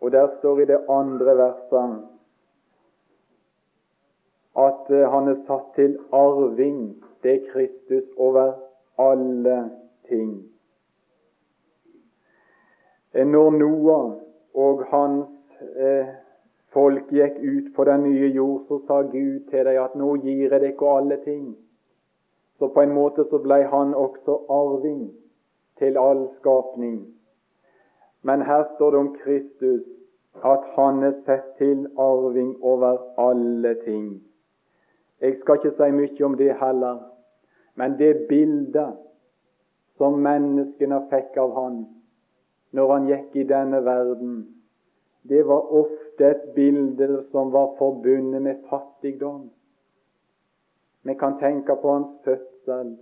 Og 0.00 0.12
der 0.12 0.28
står 0.38 0.58
i 0.58 0.64
det 0.64 0.78
andre 0.88 1.36
verset 1.36 1.98
at 4.58 4.90
eh, 4.90 5.10
han 5.10 5.28
er 5.28 5.42
satt 5.46 5.74
til 5.74 5.98
arving. 6.12 6.96
Det 7.22 7.34
er 7.34 7.52
Kristus 7.52 8.04
over 8.16 8.52
alle 8.98 9.70
ting. 10.08 10.32
Når 13.14 13.50
Noah 13.50 14.12
og 14.54 14.84
hans 14.90 15.62
eh, 15.76 16.06
folk 16.72 17.10
gikk 17.10 17.38
ut 17.42 17.70
på 17.76 17.84
den 17.84 18.02
nye 18.02 18.28
jord, 18.34 18.64
så 18.68 18.80
sa 18.86 19.00
Gud 19.02 19.48
til 19.50 19.64
dem 19.66 19.82
at 19.82 19.94
nå 19.96 20.14
gir 20.22 20.52
jeg 20.52 20.60
dere 20.60 20.96
alle 20.96 21.18
ting. 21.24 21.56
Så 22.58 22.68
på 22.74 22.82
en 22.82 22.94
måte 22.94 23.24
så 23.30 23.38
ble 23.38 23.62
han 23.70 23.94
også 23.94 24.42
arving 24.50 25.10
til 25.78 25.98
all 25.98 26.28
skapning. 26.38 27.17
Men 28.22 28.42
her 28.42 28.64
står 28.74 28.90
det 28.90 28.98
om 28.98 29.16
Kristus 29.22 29.82
at 30.44 30.64
han 30.76 31.02
er 31.02 31.14
sett 31.26 31.54
til 31.58 31.86
arving 31.98 32.56
over 32.62 32.98
alle 33.18 33.74
ting. 33.84 34.22
Jeg 35.20 35.38
skal 35.40 35.58
ikke 35.58 35.76
si 35.76 35.90
mye 35.94 36.24
om 36.24 36.36
det 36.38 36.54
heller. 36.60 36.98
Men 37.74 37.98
det 37.98 38.26
bildet 38.28 38.98
som 39.98 40.18
menneskene 40.22 41.00
fikk 41.10 41.36
av 41.42 41.54
han 41.58 41.78
når 42.72 42.92
han 42.92 43.06
gikk 43.08 43.36
i 43.36 43.46
denne 43.48 43.80
verden, 43.84 44.32
det 45.28 45.40
var 45.46 45.70
ofte 45.80 46.26
et 46.26 46.42
bilde 46.54 47.22
som 47.32 47.52
var 47.52 47.74
forbundet 47.78 48.42
med 48.42 48.60
fattigdom. 48.70 49.48
Vi 51.02 51.14
kan 51.14 51.38
tenke 51.40 51.76
på 51.82 51.92
hans 51.92 52.18
fødsel. 52.24 52.96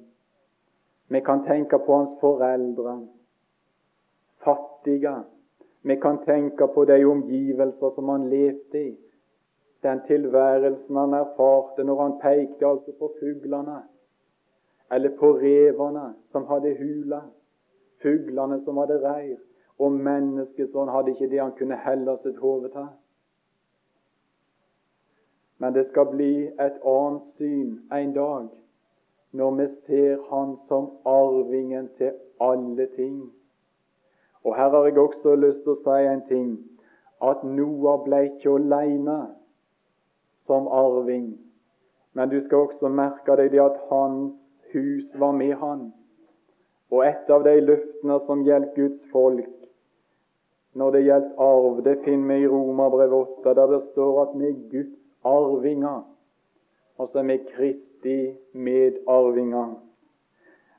Vi 1.09 1.21
kan 1.21 1.45
tenke 1.47 1.79
på 1.79 1.97
hans 1.97 2.15
foreldre. 2.21 2.99
Fattige. 4.47 5.17
Vi 5.83 5.97
kan 6.03 6.23
tenke 6.25 6.69
på 6.75 6.85
de 6.85 7.05
omgivelser 7.05 7.93
som 7.95 8.09
han 8.09 8.31
levde 8.31 8.83
i. 8.83 8.95
Den 9.83 10.01
tilværelsen 10.07 10.97
han 10.97 11.15
erfarte 11.15 11.85
når 11.85 12.03
han 12.03 12.19
pekte 12.23 12.67
altså 12.67 12.93
på 12.99 13.13
fuglene 13.21 13.83
eller 14.91 15.11
på 15.19 15.33
revene 15.43 16.15
som 16.33 16.47
hadde 16.47 16.77
hula, 16.79 17.21
fuglene 18.03 18.61
som 18.65 18.77
hadde 18.79 18.99
reir, 19.03 19.39
og 19.79 19.93
mennesket 19.93 20.71
sånn 20.73 20.91
hadde 20.95 21.13
ikke 21.13 21.31
det 21.33 21.41
han 21.43 21.55
kunne 21.59 21.79
helle 21.85 22.15
sitt 22.23 22.39
hode 22.43 22.71
til. 22.75 22.87
Men 25.59 25.75
det 25.75 25.89
skal 25.91 26.11
bli 26.13 26.47
et 26.47 26.79
annet 26.85 27.27
syn 27.41 27.75
en 27.93 28.15
dag 28.15 28.47
når 29.37 29.51
vi 29.59 29.67
ser 29.87 30.21
Han 30.31 30.57
som 30.69 30.91
arvingen 31.05 31.89
til 31.99 32.13
alle 32.41 32.87
ting. 32.97 33.33
Og 34.47 34.55
Her 34.57 34.71
har 34.71 34.85
jeg 34.87 34.99
også 34.99 35.35
lyst 35.35 35.65
til 35.65 35.75
å 35.75 35.81
si 35.83 36.07
en 36.07 36.23
ting 36.29 36.51
at 37.27 37.43
Noah 37.43 38.05
ble 38.05 38.23
ikke 38.29 38.55
alene 38.61 39.17
som 40.47 40.69
arving. 40.71 41.33
Men 42.15 42.31
du 42.31 42.39
skal 42.45 42.69
også 42.69 42.89
merke 42.89 43.35
deg 43.41 43.51
det 43.57 43.65
at 43.65 43.81
hans 43.91 44.37
hus 44.73 45.09
var 45.19 45.35
med 45.35 45.57
han. 45.59 45.89
Og 46.95 47.03
et 47.09 47.35
av 47.35 47.43
de 47.43 47.57
løftene 47.61 48.21
som 48.29 48.47
gjaldt 48.47 48.77
Guds 48.79 49.11
folk 49.11 49.53
når 50.77 50.91
det 50.93 51.07
gjaldt 51.07 51.39
arv, 51.41 51.79
det 51.85 51.95
finner 52.05 52.35
vi 52.35 52.43
i 52.45 52.49
Romerbrevet 52.53 53.13
8, 53.41 53.55
der 53.57 53.71
det 53.71 53.83
står 53.93 54.19
at 54.23 54.33
vi 54.37 54.49
er 54.51 54.59
Guds 54.71 54.97
arvinger. 55.25 56.03
Og 56.99 57.09
så 57.09 57.19
er 57.19 57.29
vi 57.31 57.37
Kristi 57.49 58.17
medarvinger. 58.53 59.71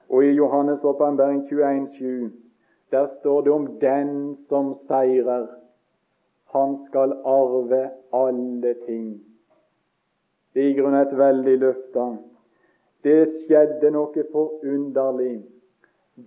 Og 0.09 0.23
i 0.23 0.35
Johannes' 0.37 0.85
åpenbaring 0.85 1.47
21,7 1.49 2.46
der 2.91 3.07
står 3.19 3.41
det 3.41 3.51
om 3.51 3.67
den 3.79 4.37
som 4.49 4.73
seirer. 4.87 5.47
Han 6.53 6.77
skal 6.87 7.13
arve 7.25 7.89
alle 8.13 8.73
ting. 8.85 9.21
Det 10.53 10.63
er 10.63 10.69
i 10.69 10.79
grunnen 10.79 11.01
et 11.01 11.17
veldig 11.17 11.57
løfte. 11.59 12.05
Det 13.03 13.19
skjedde 13.43 13.91
noe 13.91 14.23
forunderlig 14.31 15.43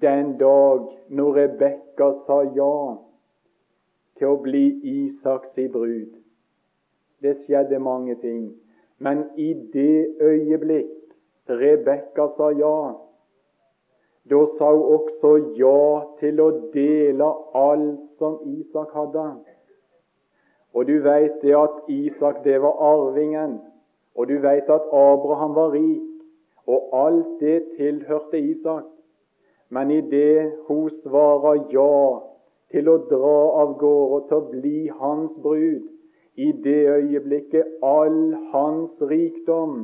den 0.02 0.36
dag 0.38 0.86
når 1.08 1.34
Rebekka 1.36 2.10
sa 2.26 2.42
ja 2.54 2.74
til 4.20 4.28
å 4.30 4.40
bli 4.44 4.64
Isaks 4.86 5.58
i 5.58 5.66
brud. 5.72 6.12
Det 7.20 7.36
skjedde 7.44 7.80
mange 7.82 8.14
ting. 8.22 8.52
Men 8.98 9.24
i 9.36 9.54
det 9.72 10.20
øyeblikk 10.20 10.96
Rebekka 11.48 12.28
sa 12.36 12.50
ja, 12.54 12.76
da 14.28 14.40
sa 14.58 14.68
hun 14.72 14.82
også 14.96 15.30
ja 15.56 16.02
til 16.20 16.40
å 16.40 16.50
dele 16.74 17.28
alt 17.56 18.02
som 18.18 18.36
Isak 18.46 18.92
hadde. 18.94 19.26
Og 20.74 20.86
du 20.86 21.00
veit 21.02 21.40
det 21.42 21.54
at 21.56 21.88
Isak 21.88 22.44
det 22.44 22.60
var 22.62 22.78
arvingen, 22.92 23.58
og 24.14 24.28
du 24.28 24.36
veit 24.42 24.68
at 24.70 24.92
Abraham 24.92 25.54
var 25.56 25.72
rik, 25.72 26.06
og 26.66 26.90
alt 26.94 27.40
det 27.40 27.62
tilhørte 27.76 28.38
Isak. 28.38 28.84
Men 29.70 29.90
i 29.90 30.00
det 30.00 30.52
hun 30.68 30.90
svarer 31.02 31.64
ja 31.72 32.20
til 32.70 32.90
å 32.90 32.98
dra 33.10 33.38
av 33.62 33.74
gårde 33.78 34.20
til 34.28 34.36
å 34.36 34.50
bli 34.52 34.76
hans 35.00 35.32
brud, 35.42 35.88
i 36.36 36.52
det 36.64 36.82
øyeblikket 36.88 37.80
all 37.82 38.36
hans 38.52 39.02
rikdom, 39.10 39.82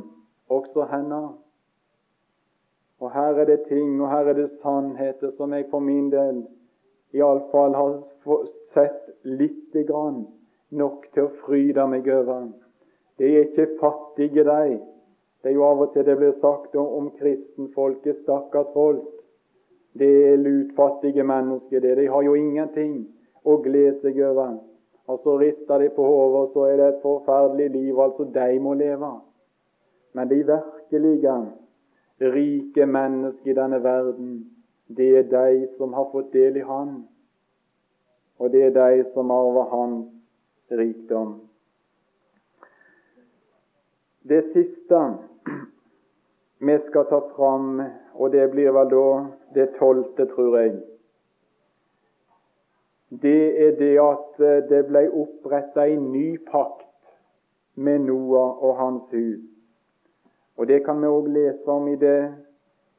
også 0.49 0.87
hennes. 0.91 1.46
Og 2.99 3.11
her 3.13 3.41
er 3.41 3.45
det 3.45 3.59
ting, 3.67 4.01
og 4.01 4.09
her 4.09 4.29
er 4.31 4.33
det 4.33 4.49
sannheter 4.61 5.31
som 5.37 5.53
jeg 5.53 5.67
for 5.71 5.79
min 5.79 6.09
del 6.11 6.41
iallfall 7.13 7.75
har 7.77 7.99
sett 8.73 9.03
lite 9.23 9.83
grann 9.87 10.25
nok 10.69 11.05
til 11.13 11.27
å 11.27 11.35
fryde 11.45 11.85
meg 11.87 12.07
over. 12.11 12.47
Det 13.17 13.29
er 13.29 13.45
ikke 13.45 13.67
fattige, 13.79 14.43
de. 14.43 14.79
Det 15.41 15.51
er 15.51 15.55
jo 15.55 15.65
av 15.65 15.83
og 15.85 15.93
til 15.93 16.05
det 16.05 16.17
blir 16.19 16.33
sagt 16.41 16.75
om, 16.75 16.87
om 16.99 17.11
kristenfolket, 17.19 18.23
stakkars 18.23 18.73
folk. 18.73 19.05
Det 19.97 20.09
er 20.31 20.41
lutfattige 20.41 21.23
mennesker, 21.25 21.81
det. 21.81 21.95
De 21.97 22.09
har 22.11 22.25
jo 22.25 22.35
ingenting 22.37 22.99
å 23.45 23.57
glede 23.63 24.01
seg 24.03 24.19
over. 24.25 24.57
Og 25.07 25.21
så 25.23 25.37
rister 25.39 25.81
de 25.81 25.87
på 25.95 26.03
hodet, 26.03 26.41
og 26.41 26.53
så 26.53 26.65
er 26.67 26.81
det 26.81 26.87
et 26.91 27.05
forferdelig 27.05 27.69
liv 27.77 28.01
altså 28.03 28.27
de 28.33 28.59
må 28.59 28.73
leve. 28.77 29.13
Men 30.13 30.29
de 30.29 30.41
virkelige 30.43 31.37
rike 32.19 32.85
mennesker 32.85 33.51
i 33.51 33.55
denne 33.57 33.83
verden, 33.83 34.31
det 34.87 35.09
er 35.17 35.29
de 35.31 35.67
som 35.77 35.93
har 35.93 36.09
fått 36.11 36.33
del 36.33 36.57
i 36.57 36.65
Han. 36.65 37.07
Og 38.39 38.51
det 38.51 38.63
er 38.65 38.75
de 38.75 39.03
som 39.13 39.31
arver 39.31 39.69
Hans 39.71 40.07
rikdom. 40.71 41.39
Det 44.27 44.43
siste 44.53 45.01
vi 46.59 46.77
skal 46.87 47.05
ta 47.09 47.19
fram, 47.35 47.81
og 48.13 48.31
det 48.31 48.49
blir 48.51 48.73
vel 48.75 48.89
da 48.91 49.07
det 49.55 49.67
tolvte, 49.77 50.25
tror 50.33 50.57
jeg, 50.57 50.73
det 53.09 53.67
er 53.67 53.75
det 53.79 53.93
at 54.03 54.41
det 54.69 54.81
ble 54.89 55.05
oppretta 55.15 55.85
en 55.87 56.09
ny 56.11 56.37
pakt 56.51 56.83
med 57.75 57.99
Noah 57.99 58.63
og 58.63 58.75
hans 58.77 59.03
hus. 59.11 59.56
Og 60.57 60.67
Det 60.67 60.85
kan 60.85 61.01
vi 61.01 61.07
òg 61.07 61.27
lese 61.29 61.69
om 61.69 61.87
i 61.87 61.95
det 61.95 62.33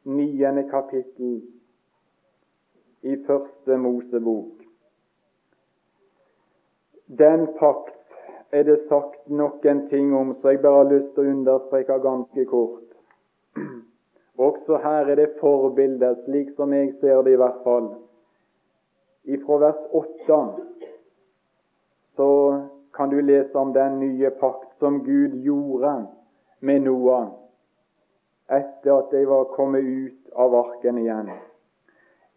niende 0.05 0.63
kapittel 0.71 1.41
i 3.03 3.17
Første 3.27 3.77
Mosebok. 3.77 4.53
Den 7.19 7.47
pakt 7.59 7.95
er 8.53 8.63
det 8.63 8.79
sagt 8.89 9.27
noen 9.31 9.89
ting 9.89 10.15
om, 10.15 10.37
så 10.41 10.55
jeg 10.55 10.63
bare 10.63 10.85
har 10.85 10.93
lyst 10.93 11.11
til 11.15 11.25
å 11.27 11.33
understreke 11.33 11.99
ganske 12.05 12.45
kort. 12.45 12.87
Også 14.49 14.79
her 14.85 15.11
er 15.11 15.19
det 15.19 15.35
forbilder, 15.41 16.15
slik 16.25 16.55
som 16.57 16.73
jeg 16.73 16.95
ser 17.01 17.23
det 17.27 17.35
i 17.35 17.41
hvert 17.43 17.59
fall. 17.65 17.91
Ifra 19.25 19.59
vers 19.65 19.83
8 19.93 20.39
så 22.15 22.31
kan 22.95 23.11
du 23.11 23.19
lese 23.21 23.59
om 23.59 23.75
den 23.75 23.99
nye 23.99 24.31
pakt 24.31 24.79
som 24.79 25.03
Gud 25.03 25.35
gjorde 25.43 25.97
med 26.61 26.87
Noah 26.87 27.29
etter 28.49 28.93
at 28.95 29.11
de 29.11 29.25
var 29.29 29.45
kommet 29.57 29.85
ut 29.85 30.33
av 30.35 30.55
arken 30.55 30.99
igjen. 30.99 31.31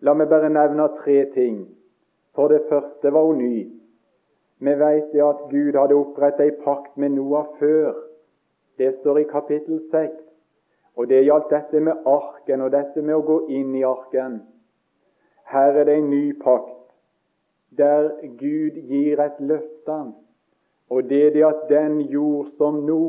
La 0.01 0.13
meg 0.17 0.29
bare 0.29 0.49
nevne 0.49 0.87
tre 1.01 1.23
ting. 1.35 1.61
For 2.35 2.51
det 2.51 2.65
første 2.69 3.11
var 3.11 3.27
hun 3.27 3.41
ny. 3.43 3.67
Vi 4.61 4.73
vet 4.79 5.15
at 5.25 5.45
Gud 5.49 5.75
hadde 5.75 5.97
opprettet 5.97 6.47
en 6.47 6.63
pakt 6.63 6.97
med 6.97 7.15
Noah 7.17 7.47
før. 7.59 7.93
Det 8.77 8.93
står 8.99 9.17
i 9.17 9.29
kapittel 9.31 9.81
6. 9.91 10.11
Og 10.95 11.07
det 11.09 11.23
gjaldt 11.25 11.49
dette 11.49 11.79
med 11.79 12.05
arken 12.05 12.61
og 12.61 12.71
dette 12.71 13.01
med 13.01 13.15
å 13.15 13.25
gå 13.25 13.37
inn 13.49 13.75
i 13.75 13.83
arken. 13.87 14.41
Her 15.51 15.79
er 15.81 15.87
det 15.87 15.97
en 15.97 16.09
ny 16.09 16.33
pakt 16.39 16.77
der 17.77 18.09
Gud 18.39 18.77
gir 18.91 19.19
et 19.23 19.39
løfte. 19.39 19.99
Og 20.89 21.03
det 21.09 21.21
er 21.27 21.33
det 21.35 21.45
at 21.47 21.67
den 21.69 22.01
jord 22.01 22.51
som 22.57 22.81
nå 22.85 23.03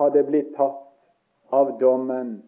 hadde 0.00 0.24
blitt 0.28 0.54
tatt 0.56 0.91
av 1.52 1.78
dommen, 1.80 2.42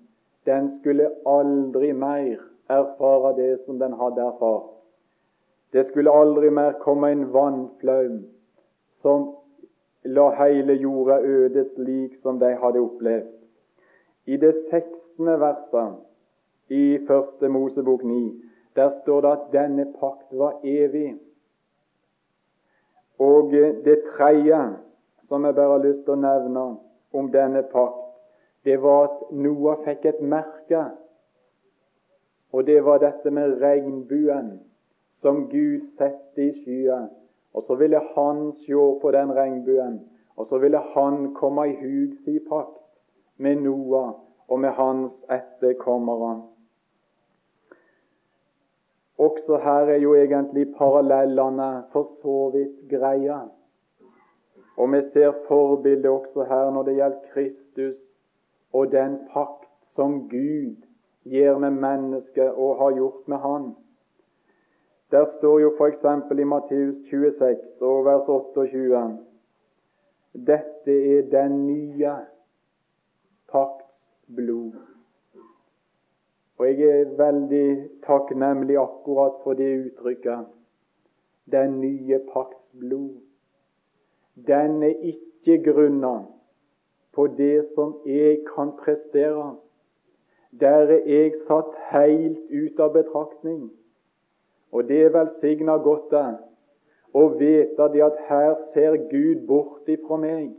den 0.47 0.71
skulle 0.81 1.11
aldri 1.27 1.93
mer 1.93 2.41
erfare 2.69 3.33
det 3.37 3.65
som 3.65 3.79
den 3.79 3.93
hadde 4.01 4.23
erfart. 4.23 4.71
Det 5.73 5.89
skulle 5.91 6.11
aldri 6.11 6.51
mer 6.51 6.77
komme 6.81 7.11
en 7.13 7.27
vannflaum 7.33 8.23
som 9.03 9.27
la 10.05 10.29
hele 10.39 10.77
jorda 10.81 11.19
øde 11.21 11.65
slik 11.75 12.17
som 12.23 12.39
de 12.39 12.55
hadde 12.63 12.81
opplevd. 12.81 13.33
I 14.27 14.37
det 14.37 14.55
16. 14.71 15.41
verset 15.41 15.93
i 16.69 16.99
Første 17.07 17.49
Mosebok 17.49 18.05
9 18.05 18.41
der 18.77 18.91
står 19.03 19.21
det 19.21 19.31
at 19.31 19.53
denne 19.53 19.87
pakt 20.01 20.33
var 20.33 20.61
evig. 20.65 21.15
Og 23.19 23.53
det 23.85 24.01
tredje 24.17 24.61
som 25.29 25.45
jeg 25.45 25.55
bare 25.55 25.71
har 25.71 25.85
lyst 25.85 26.03
til 26.05 26.17
å 26.17 26.23
nevne 26.23 26.65
om 27.15 27.31
denne 27.31 27.63
pakt, 27.63 28.04
det 28.65 28.83
var 28.83 29.05
at 29.05 29.33
Noah 29.33 29.83
fikk 29.85 30.07
et 30.09 30.21
merke. 30.23 30.85
Og 32.53 32.67
det 32.67 32.85
var 32.85 33.03
dette 33.03 33.31
med 33.31 33.59
regnbuen 33.61 34.61
som 35.23 35.49
Gud 35.51 35.85
satte 35.99 36.43
i 36.43 36.53
skyen. 36.63 37.09
Og 37.55 37.63
så 37.67 37.75
ville 37.75 38.01
han 38.15 38.53
se 38.65 38.87
på 39.03 39.11
den 39.15 39.33
regnbuen, 39.35 40.01
og 40.37 40.47
så 40.47 40.59
ville 40.59 40.79
han 40.95 41.35
komme 41.35 41.69
i 41.71 41.77
hug 41.79 42.17
si 42.25 42.39
pakt 42.49 42.81
med 43.37 43.63
Noah 43.63 44.15
og 44.49 44.61
med 44.61 44.71
hans 44.71 45.13
etterkommere. 45.31 46.43
Også 49.19 49.57
her 49.63 49.93
er 49.95 50.01
jo 50.03 50.15
egentlig 50.15 50.75
parallellene 50.79 51.85
for 51.93 52.11
så 52.23 52.51
vidt 52.51 52.89
greie. 52.91 53.39
Og 54.77 54.93
vi 54.93 55.01
ser 55.13 55.33
forbildet 55.49 56.11
også 56.11 56.45
her 56.51 56.71
når 56.71 56.83
det 56.83 56.97
gjelder 56.97 57.31
Kristus 57.33 57.97
og 58.75 58.93
den 58.93 59.19
pakt 59.33 59.71
som 59.95 60.29
Gud 60.29 60.77
gjør 61.25 61.59
med 61.59 61.71
mennesket 61.71 62.51
og 62.53 62.77
har 62.79 62.97
gjort 62.97 63.29
med 63.29 63.37
Han. 63.39 63.75
Der 65.11 65.27
står 65.39 65.59
jo 65.61 65.71
f.eks. 65.79 66.05
i 66.41 66.45
Matteus 66.45 66.97
26 67.11 67.57
og 67.81 68.05
vers 68.05 68.29
28 68.29 69.19
Dette 70.35 70.95
er 71.17 71.31
den 71.31 71.67
nye 71.67 72.17
pakts 73.53 74.27
blod. 74.37 74.73
Og 76.59 76.67
jeg 76.67 77.01
er 77.01 77.15
veldig 77.19 77.89
takknemlig 78.07 78.79
akkurat 78.79 79.39
for 79.45 79.55
det 79.55 79.71
uttrykket. 79.87 80.47
Den 81.53 81.81
nye 81.81 82.19
pakts 82.33 82.67
blod. 82.81 83.21
Den 84.35 84.83
er 84.83 84.95
ikke 85.13 85.63
grunnet 85.73 86.34
på 87.15 87.27
det 87.27 87.67
som 87.75 87.95
jeg 88.07 88.39
kan 88.55 88.73
prestere. 88.79 89.55
Der 90.61 90.91
er 90.97 91.07
jeg 91.07 91.33
satt 91.47 91.75
helt 91.91 92.39
ut 92.51 92.81
av 92.81 92.93
betraktning. 92.95 93.71
Og 94.73 94.89
det 94.89 95.13
velsigner 95.15 95.79
godt 95.83 96.11
det 96.11 96.27
å 97.15 97.29
vite 97.39 97.89
det 97.95 98.03
at 98.03 98.23
her 98.29 98.55
ser 98.75 98.97
Gud 99.11 99.47
bort 99.47 99.89
ifra 99.91 100.19
meg. 100.19 100.51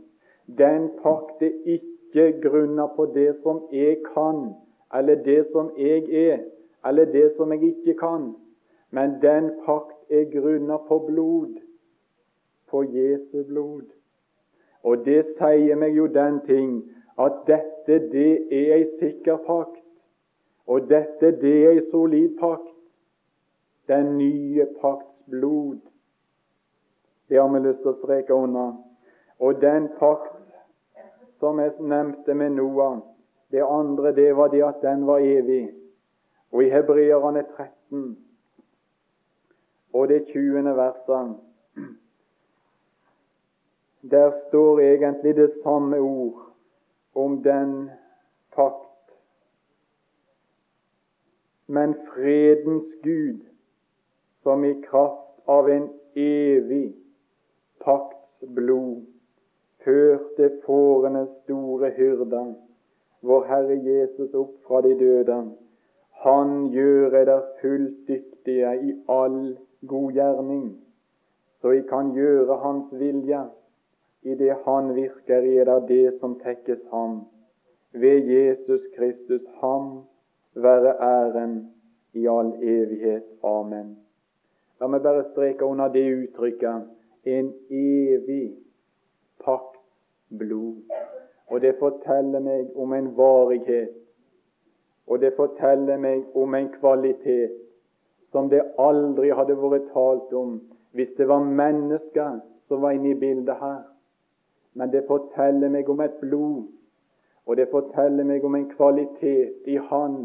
Den 0.46 0.88
pakt 1.02 1.42
er 1.44 1.52
ikke 1.76 2.30
grunna 2.44 2.86
på 2.96 3.08
det 3.12 3.34
som 3.42 3.60
jeg 3.72 3.98
kan, 4.14 4.54
eller 4.94 5.20
det 5.26 5.42
som 5.52 5.72
jeg 5.76 6.06
er, 6.08 6.40
eller 6.86 7.12
det 7.12 7.26
som 7.36 7.52
jeg 7.52 7.74
ikke 7.74 7.96
kan, 8.00 8.30
men 8.90 9.18
den 9.22 9.50
pakt 9.66 10.12
er 10.12 10.30
grunna 10.32 10.78
på 10.88 10.98
blod, 11.08 11.58
på 12.70 12.82
Jesu 12.94 13.42
blod. 13.48 13.95
Og 14.86 15.02
det 15.06 15.22
sier 15.38 15.78
meg 15.78 15.96
jo 15.98 16.06
den 16.06 16.38
ting 16.46 16.76
at 17.18 17.42
dette, 17.48 17.98
det 18.12 18.30
er 18.54 18.76
ei 18.76 18.84
sikker 19.00 19.40
pakt. 19.46 19.82
Og 20.66 20.86
dette, 20.90 21.32
det 21.40 21.54
er 21.64 21.74
ei 21.74 21.82
solid 21.90 22.36
pakt. 22.38 22.72
Den 23.90 24.16
nye 24.18 24.66
pakts 24.80 25.30
blod. 25.30 25.78
Det 27.28 27.38
har 27.40 27.50
vi 27.50 27.62
lyst 27.62 27.82
til 27.82 27.94
å 27.94 27.98
streke 27.98 28.34
under. 28.34 28.76
Og 29.42 29.58
den 29.62 29.88
pakt 29.98 30.36
som 31.42 31.58
jeg 31.60 31.74
nevnte 31.82 32.34
med 32.34 32.54
Noah, 32.56 33.00
det 33.50 33.62
andre 33.62 34.14
det 34.14 34.30
var 34.36 34.50
det 34.54 34.62
at 34.66 34.78
den 34.82 35.06
var 35.06 35.22
evig. 35.22 35.68
Og 36.54 36.62
i 36.62 36.70
Hebreerne 36.70 37.42
13 37.56 38.16
og 39.96 40.08
det 40.08 40.26
20. 40.32 40.76
verset 40.76 41.36
der 44.10 44.32
står 44.48 44.80
egentlig 44.80 45.36
det 45.36 45.52
samme 45.62 45.98
ord 45.98 46.42
om 47.14 47.42
den 47.42 47.90
pakt. 48.54 49.12
Men 51.66 51.94
fredens 52.14 52.94
Gud, 53.02 53.40
som 54.42 54.64
i 54.64 54.82
kraft 54.82 55.48
av 55.48 55.68
en 55.68 55.88
evig 56.14 56.94
pakts 57.84 58.46
blod 58.54 59.02
førte 59.84 60.50
fårenes 60.66 61.28
store 61.44 61.90
hyrder, 61.90 62.54
vår 63.22 63.44
Herre 63.50 63.76
Jesus 63.82 64.34
opp 64.34 64.54
fra 64.66 64.80
de 64.86 64.94
døde, 64.98 65.36
han 66.22 66.66
gjør 66.74 67.14
eder 67.22 67.42
fullt 67.60 68.08
dyktige 68.08 68.72
i 68.82 68.94
all 69.08 69.56
god 69.86 70.12
gjerning, 70.12 70.66
så 71.60 71.74
I 71.74 71.82
kan 71.88 72.14
gjøre 72.14 72.58
Hans 72.62 72.92
vilje 72.92 73.44
i 74.26 74.34
det 74.34 74.56
Han 74.64 74.94
virker 74.94 75.42
i 75.42 75.58
eder 75.58 75.86
det 75.86 76.18
som 76.20 76.34
tekkes 76.40 76.82
Ham. 76.90 77.20
Ved 77.92 78.26
Jesus 78.26 78.80
Kristus 78.96 79.42
Ham 79.60 80.02
være 80.54 80.94
æren 81.00 81.72
i 82.12 82.26
all 82.26 82.52
evighet. 82.62 83.22
Amen. 83.42 83.96
La 84.80 84.88
meg 84.90 85.02
bare 85.02 85.24
streke 85.30 85.64
under 85.64 85.88
det 85.88 86.04
uttrykket 86.14 86.90
en 87.24 87.52
evig 87.70 88.56
pakts 89.44 89.80
blod. 90.38 90.82
Og 91.46 91.60
det 91.62 91.76
forteller 91.78 92.42
meg 92.42 92.74
om 92.76 92.92
en 92.92 93.12
varighet, 93.16 93.94
og 95.06 95.20
det 95.22 95.36
forteller 95.36 96.02
meg 96.02 96.24
om 96.34 96.54
en 96.54 96.72
kvalitet 96.80 97.54
som 98.32 98.50
det 98.50 98.64
aldri 98.78 99.30
hadde 99.30 99.54
vært 99.54 99.92
talt 99.94 100.32
om 100.34 100.58
hvis 100.98 101.14
det 101.18 101.28
var 101.28 101.44
mennesker 101.46 102.40
som 102.68 102.82
var 102.82 102.96
inne 102.96 103.14
i 103.14 103.20
bildet 103.20 103.54
her 103.60 103.84
men 104.76 104.92
det 104.92 105.06
forteller 105.08 105.72
meg 105.72 105.88
om 105.88 106.00
et 106.04 106.18
blod, 106.20 106.66
og 107.46 107.56
det 107.56 107.68
forteller 107.70 108.26
meg 108.28 108.44
om 108.44 108.54
en 108.58 108.68
kvalitet 108.68 109.68
i 109.70 109.76
Han 109.90 110.16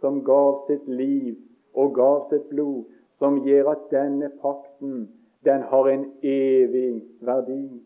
som 0.00 0.20
gav 0.24 0.66
sitt 0.68 0.86
liv 0.88 1.34
og 1.74 1.94
gav 1.96 2.28
sitt 2.30 2.46
blod, 2.52 2.84
som 3.18 3.40
gjør 3.44 3.72
at 3.72 3.86
denne 3.90 4.28
pakten 4.42 5.08
den 5.46 5.62
har 5.70 5.88
en 5.88 6.04
evig 6.22 7.02
verdi. 7.20 7.82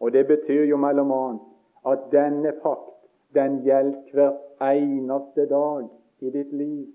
Og 0.00 0.12
Det 0.12 0.26
betyr 0.26 0.64
jo 0.64 0.76
mellom 0.76 1.12
annet 1.12 1.40
at 1.86 1.98
denne 2.12 2.52
pakt 2.62 3.06
den 3.34 3.62
gjelder 3.62 4.12
hver 4.12 4.32
eneste 4.60 5.46
dag 5.46 5.88
i 6.20 6.30
ditt 6.30 6.52
liv. 6.52 6.86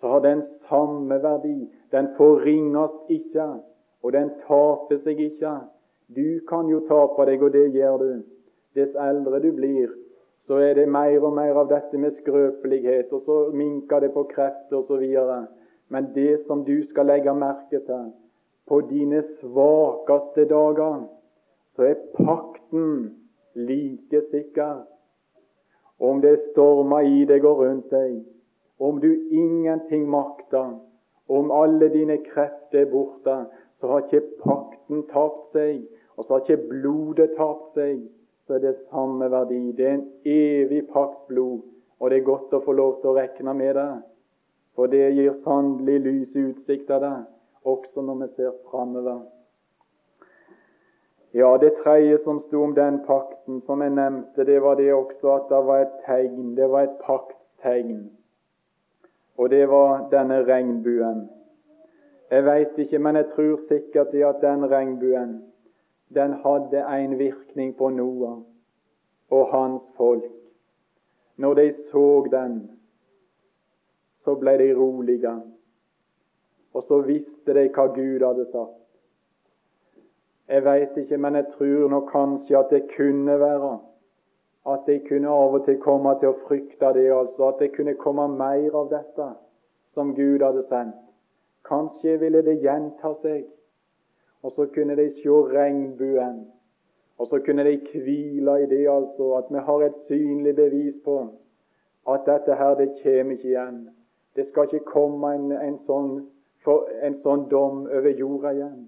Så 0.00 0.08
har 0.08 0.20
den 0.20 0.42
samme 0.68 1.22
verdi. 1.22 1.68
Den 1.92 2.08
forringes 2.16 2.90
ikke, 3.08 3.48
og 4.02 4.12
den 4.12 4.30
taper 4.46 4.98
seg 5.04 5.20
ikke. 5.20 5.52
Du 6.14 6.40
kan 6.48 6.68
jo 6.68 6.80
ta 6.86 7.06
på 7.16 7.24
deg, 7.26 7.42
og 7.42 7.52
det 7.52 7.70
gjør 7.74 7.98
du. 7.98 8.10
Dess 8.76 8.94
eldre 9.00 9.40
du 9.42 9.50
blir, 9.56 9.90
så 10.46 10.60
er 10.62 10.76
det 10.78 10.86
mer 10.88 11.24
og 11.24 11.34
mer 11.34 11.58
av 11.58 11.70
dette 11.70 11.98
med 11.98 12.14
skrøpelighet, 12.20 13.10
og 13.12 13.24
så 13.26 13.38
minker 13.56 14.04
det 14.04 14.12
på 14.14 14.22
kreft 14.30 14.72
osv. 14.72 15.02
Men 15.88 16.12
det 16.14 16.44
som 16.46 16.62
du 16.64 16.76
skal 16.86 17.10
legge 17.10 17.34
merke 17.34 17.80
til 17.88 18.12
på 18.66 18.80
dine 18.90 19.22
svakeste 19.40 20.46
dager, 20.50 21.04
så 21.76 21.82
er 21.90 22.00
pakten 22.16 23.14
like 23.54 24.22
sikker. 24.30 24.82
Om 26.00 26.20
det 26.20 26.38
stormer 26.50 27.06
i 27.06 27.24
deg 27.24 27.44
og 27.46 27.62
rundt 27.62 27.90
deg, 27.90 28.18
om 28.78 28.98
du 29.00 29.08
ingenting 29.30 30.08
makter, 30.10 30.74
om 31.28 31.50
alle 31.50 31.88
dine 31.88 32.18
krefter 32.26 32.84
er 32.84 32.90
borte, 32.90 33.36
så 33.80 33.90
har 33.90 34.04
ikke 34.04 34.24
pakten 34.42 35.04
tapt 35.12 35.52
seg. 35.56 35.84
Og 36.16 36.24
så 36.24 36.32
har 36.32 36.44
ikke 36.44 36.68
blodet 36.70 37.34
tapt 37.36 37.76
seg, 37.76 38.00
så 38.46 38.56
er 38.56 38.64
det 38.64 38.74
samme 38.90 39.28
verdi. 39.30 39.60
Det 39.76 39.86
er 39.86 39.94
en 39.98 40.08
evig 40.24 40.86
paktsblod, 40.92 41.62
og 42.00 42.10
det 42.10 42.18
er 42.20 42.28
godt 42.28 42.54
å 42.56 42.62
få 42.64 42.72
lov 42.72 43.00
til 43.00 43.12
å 43.12 43.16
regne 43.18 43.54
med 43.54 43.74
det. 43.76 43.90
For 44.76 44.92
det 44.92 45.14
gir 45.16 45.36
sannelig 45.44 46.00
lys 46.04 46.36
utsikt 46.36 46.90
av 46.92 47.04
det, 47.04 47.16
også 47.64 48.04
når 48.04 48.22
vi 48.22 48.28
ser 48.36 48.56
framover. 48.70 49.24
Ja, 51.36 51.56
det 51.60 51.74
tredje 51.82 52.18
som 52.24 52.40
sto 52.46 52.62
om 52.64 52.74
den 52.74 53.02
pakten, 53.04 53.60
som 53.66 53.82
jeg 53.84 53.92
nevnte, 53.92 54.44
det 54.44 54.60
var 54.64 54.78
det 54.80 54.92
også 54.94 55.34
at 55.34 55.50
det 55.50 55.62
var 55.68 55.82
et 55.84 55.96
tegn. 56.06 56.54
Det 56.56 56.68
var 56.72 56.86
et 56.86 56.94
paktstegn. 57.04 58.06
Og 59.36 59.50
det 59.52 59.66
var 59.68 60.06
denne 60.12 60.38
regnbuen. 60.48 61.26
Jeg 62.30 62.44
veit 62.44 62.78
ikke, 62.78 62.98
men 62.98 63.16
jeg 63.16 63.26
tror 63.34 63.60
sikkert 63.68 64.14
at 64.14 64.40
den 64.42 64.70
regnbuen 64.70 65.36
den 66.14 66.32
hadde 66.42 66.82
en 66.98 67.18
virkning 67.18 67.76
på 67.76 67.88
Noah 67.88 68.38
og 69.30 69.48
hans 69.52 69.82
folk. 69.96 70.32
Når 71.36 71.54
de 71.54 71.74
så 71.90 72.26
den, 72.30 72.70
så 74.24 74.34
ble 74.34 74.58
de 74.58 74.74
rolige, 74.74 75.34
og 76.74 76.82
så 76.82 77.00
visste 77.00 77.54
de 77.54 77.68
hva 77.68 77.86
Gud 77.94 78.24
hadde 78.26 78.46
sagt. 78.52 78.82
Jeg 80.48 80.64
veit 80.64 80.96
ikke, 80.96 81.18
men 81.18 81.34
jeg 81.34 81.46
tror 81.58 81.88
nok 81.90 82.10
kanskje 82.10 82.58
at 82.58 82.70
det 82.70 82.86
kunne 82.96 83.40
være 83.40 83.78
at 84.66 84.86
de 84.86 84.98
kunne 85.08 85.30
av 85.30 85.54
og 85.54 85.64
til 85.64 85.78
komme 85.78 86.14
til 86.20 86.32
å 86.32 86.38
frykte 86.46 86.90
det, 86.94 87.06
altså 87.14 87.50
at 87.52 87.60
det 87.62 87.74
kunne 87.76 87.94
komme 87.98 88.26
mer 88.34 88.74
av 88.74 88.90
dette 88.90 89.28
som 89.94 90.14
Gud 90.14 90.42
hadde 90.42 90.64
sendt. 90.70 91.05
Kanskje 91.68 92.18
ville 92.20 92.42
det 92.46 92.60
gjenta 92.62 93.14
seg. 93.22 93.46
Og 94.42 94.52
så 94.54 94.68
kunne 94.74 94.96
de 94.96 95.08
se 95.18 95.40
regnbuen. 95.54 96.44
Og 97.18 97.28
så 97.30 97.40
kunne 97.44 97.64
de 97.64 97.78
hvile 97.92 98.62
i 98.62 98.70
det 98.70 98.84
altså 98.90 99.32
at 99.40 99.50
vi 99.50 99.64
har 99.68 99.82
et 99.82 100.00
synlig 100.08 100.56
bevis 100.56 100.94
på 101.04 101.18
at 102.06 102.20
dette 102.26 102.54
her, 102.54 102.74
det 102.74 102.88
kommer 103.02 103.32
ikke 103.32 103.48
igjen. 103.48 103.88
Det 104.36 104.48
skal 104.48 104.64
ikke 104.64 104.84
komme 104.84 105.34
en, 105.34 105.52
en, 105.52 105.78
sånn, 105.86 106.10
en 107.02 107.16
sånn 107.22 107.46
dom 107.50 107.86
over 107.86 108.12
jorda 108.18 108.52
igjen. 108.54 108.84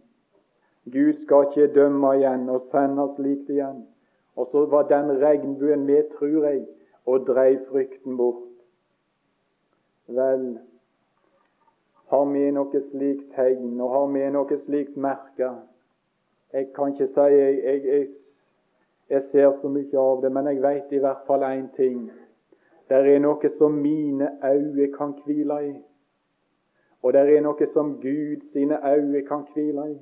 Gud 0.92 1.22
skal 1.24 1.48
ikke 1.48 1.72
dømme 1.74 2.12
igjen 2.18 2.46
og 2.52 2.68
sende 2.72 3.08
slikt 3.16 3.50
igjen. 3.50 3.86
Og 4.38 4.48
så 4.52 4.64
var 4.70 4.86
den 4.92 5.10
regnbuen 5.18 5.86
med, 5.88 6.12
tror 6.18 6.46
jeg, 6.46 6.62
og 7.06 7.26
dreiv 7.26 7.64
frykten 7.72 8.16
bort. 8.16 8.44
Vel, 10.06 10.44
har 12.08 12.24
med 12.24 12.54
noe 12.56 12.80
slikt 12.90 13.34
tegn, 13.34 13.80
og 13.80 13.90
har 13.92 14.06
med 14.12 14.32
noe 14.32 14.60
slikt 14.64 14.96
merke? 14.96 15.50
Jeg 16.52 16.70
kan 16.76 16.94
ikke 16.94 17.10
si 17.12 17.26
jeg, 17.34 17.58
jeg, 17.64 17.82
jeg, 17.84 18.06
jeg 19.10 19.24
ser 19.32 19.50
så 19.60 19.68
mye 19.68 20.00
av 20.00 20.22
det, 20.22 20.30
men 20.32 20.48
jeg 20.48 20.62
vet 20.64 20.94
i 20.96 21.02
hvert 21.04 21.26
fall 21.26 21.44
én 21.44 21.66
ting. 21.76 22.06
Det 22.88 22.96
er 22.96 23.20
noe 23.20 23.50
som 23.58 23.76
mine 23.76 24.30
øyne 24.44 24.88
kan 24.94 25.12
hvile 25.24 25.58
i. 25.66 25.74
Og 27.04 27.12
det 27.12 27.26
er 27.28 27.44
noe 27.44 27.68
som 27.74 27.98
Gud 28.00 28.46
sine 28.54 28.80
øyne 28.80 29.22
kan 29.28 29.44
hvile 29.52 29.90
i. 29.92 29.98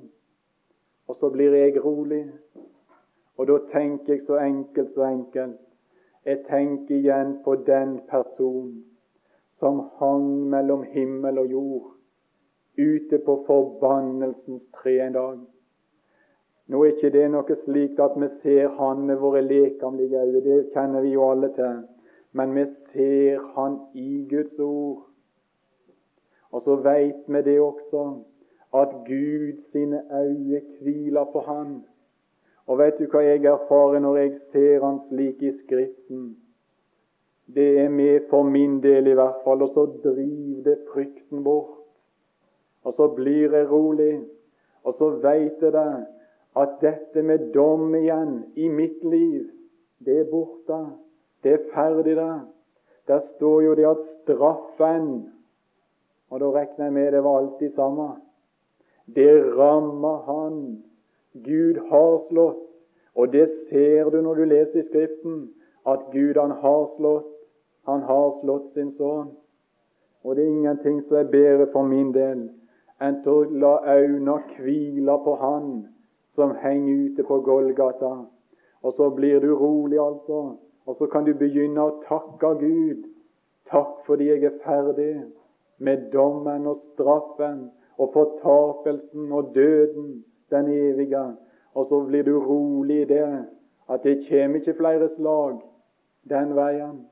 Og 1.07 1.15
så 1.15 1.29
blir 1.29 1.55
jeg 1.55 1.83
rolig. 1.83 2.23
Og 3.37 3.47
da 3.47 3.59
tenker 3.73 4.13
jeg 4.13 4.23
så 4.27 4.39
enkelt, 4.39 4.95
så 4.95 5.03
enkelt. 5.11 5.59
Jeg 6.25 6.39
tenker 6.47 6.95
igjen 6.95 7.37
på 7.43 7.55
den 7.67 7.99
person 8.07 8.71
som 9.59 9.83
hang 9.99 10.49
mellom 10.49 10.83
himmel 10.83 11.39
og 11.39 11.51
jord 11.51 11.96
ute 12.77 13.17
på 13.25 13.43
forbannelsens 13.47 14.63
tre 14.81 14.99
en 15.07 15.13
dag. 15.13 15.37
Nå 16.67 16.83
er 16.83 16.93
ikke 16.93 17.13
det 17.15 17.27
noe 17.31 17.55
slikt 17.63 17.99
at 18.03 18.15
vi 18.19 18.27
ser 18.43 18.73
Han 18.77 19.05
med 19.07 19.21
våre 19.23 19.41
lekamlige 19.41 20.19
øyne, 20.19 20.41
det 20.43 20.57
kjenner 20.73 21.01
vi 21.01 21.13
jo 21.13 21.29
alle 21.31 21.49
til. 21.55 21.83
Men 22.33 22.55
vi 22.55 22.65
ser 22.93 23.45
Han 23.55 23.79
i 23.93 24.25
Guds 24.29 24.59
ord. 24.59 25.05
Og 26.51 26.61
så 26.63 26.75
veit 26.75 27.23
vi 27.27 27.41
det 27.41 27.59
også, 27.59 28.03
at 28.73 28.89
Gud 29.07 29.63
sine 29.71 30.01
øyne 30.11 30.61
hviler 30.81 31.31
på 31.31 31.39
Han. 31.47 31.79
Og 32.67 32.79
vet 32.79 32.99
du 32.99 33.07
hva 33.07 33.23
jeg 33.23 33.45
erfarer 33.47 34.03
når 34.03 34.17
jeg 34.17 34.35
ser 34.51 34.83
Han 34.83 34.99
slik 35.07 35.41
i 35.41 35.53
Skriften? 35.63 36.35
Det 37.47 37.79
er 37.79 37.89
med 37.89 38.27
for 38.29 38.43
min 38.43 38.81
del 38.83 39.07
i 39.07 39.15
hvert 39.15 39.39
fall, 39.43 39.61
og 39.63 39.69
så 39.73 39.85
driver 40.03 40.63
det 40.63 40.77
frykten 40.91 41.43
bort. 41.43 41.86
Og 42.83 42.93
så 42.93 43.07
blir 43.15 43.53
jeg 43.55 43.71
rolig, 43.71 44.21
og 44.83 44.95
så 44.97 45.09
veit 45.23 45.61
jeg 45.61 45.73
det 45.73 46.05
at 46.57 46.77
dette 46.81 47.21
med 47.21 47.51
dom 47.53 47.95
igjen 47.95 48.37
i 48.55 48.69
mitt 48.69 49.03
liv, 49.03 49.45
det 50.05 50.19
er 50.21 50.29
borte. 50.31 50.79
Det 51.43 51.53
er 51.53 51.65
ferdig, 51.73 52.15
det. 52.17 52.41
Der 53.07 53.19
står 53.35 53.61
jo 53.61 53.75
det 53.75 53.85
at 53.85 54.05
straffen 54.23 55.33
Og 56.29 56.39
da 56.39 56.45
regner 56.51 56.85
jeg 56.85 56.93
med 56.93 57.11
det 57.11 57.23
var 57.23 57.37
alltid 57.39 57.71
samme. 57.75 58.07
Det 59.15 59.55
rammer 59.57 60.17
han. 60.27 60.83
Gud 61.33 61.77
har 61.89 62.25
slått. 62.27 62.63
Og 63.15 63.31
det 63.31 63.49
ser 63.69 64.09
du 64.09 64.21
når 64.21 64.35
du 64.35 64.43
leser 64.43 64.79
i 64.79 64.87
Skriften, 64.87 65.53
at 65.87 65.99
Gud 66.11 66.35
han 66.35 66.51
har 66.51 66.89
slått. 66.97 67.31
Han 67.87 68.01
har 68.01 68.41
slått 68.41 68.73
sin 68.73 68.91
sønn. 68.97 69.31
Og 70.23 70.35
det 70.35 70.43
er 70.43 70.51
ingenting 70.51 71.01
som 71.07 71.17
er 71.17 71.31
bedre 71.31 71.69
for 71.71 71.87
min 71.87 72.11
del 72.11 72.49
enn 73.01 73.21
til 73.23 73.33
å 73.33 73.59
la 73.63 73.73
øynene 73.93 74.37
hvile 74.57 75.17
på 75.25 75.35
Han 75.41 75.69
som 76.35 76.55
henger 76.61 77.03
ute 77.05 77.25
på 77.27 77.39
Golgata. 77.45 78.13
Og 78.83 78.93
så 78.97 79.09
blir 79.09 79.39
du 79.41 79.53
rolig, 79.55 79.99
altså. 79.99 80.57
Og 80.85 80.95
så 80.99 81.07
kan 81.11 81.25
du 81.25 81.33
begynne 81.33 81.81
å 81.81 81.97
takke 82.05 82.53
Gud. 82.61 83.07
Takk 83.71 84.05
fordi 84.07 84.29
jeg 84.29 84.45
er 84.47 84.61
ferdig 84.63 85.15
med 85.83 86.07
dommen 86.13 86.69
og 86.69 86.85
straffen 86.93 87.67
og 87.97 88.13
fortapelsen 88.13 89.33
og 89.33 89.51
døden, 89.55 90.23
den 90.53 90.71
evige. 90.71 91.25
Og 91.73 91.89
så 91.89 92.01
blir 92.05 92.23
du 92.23 92.37
rolig 92.39 93.01
i 93.01 93.09
det 93.11 93.27
at 93.89 94.03
det 94.03 94.21
kommer 94.29 94.61
ikke 94.61 94.77
flere 94.79 95.09
slag 95.17 95.59
den 96.29 96.55
veien. 96.55 97.05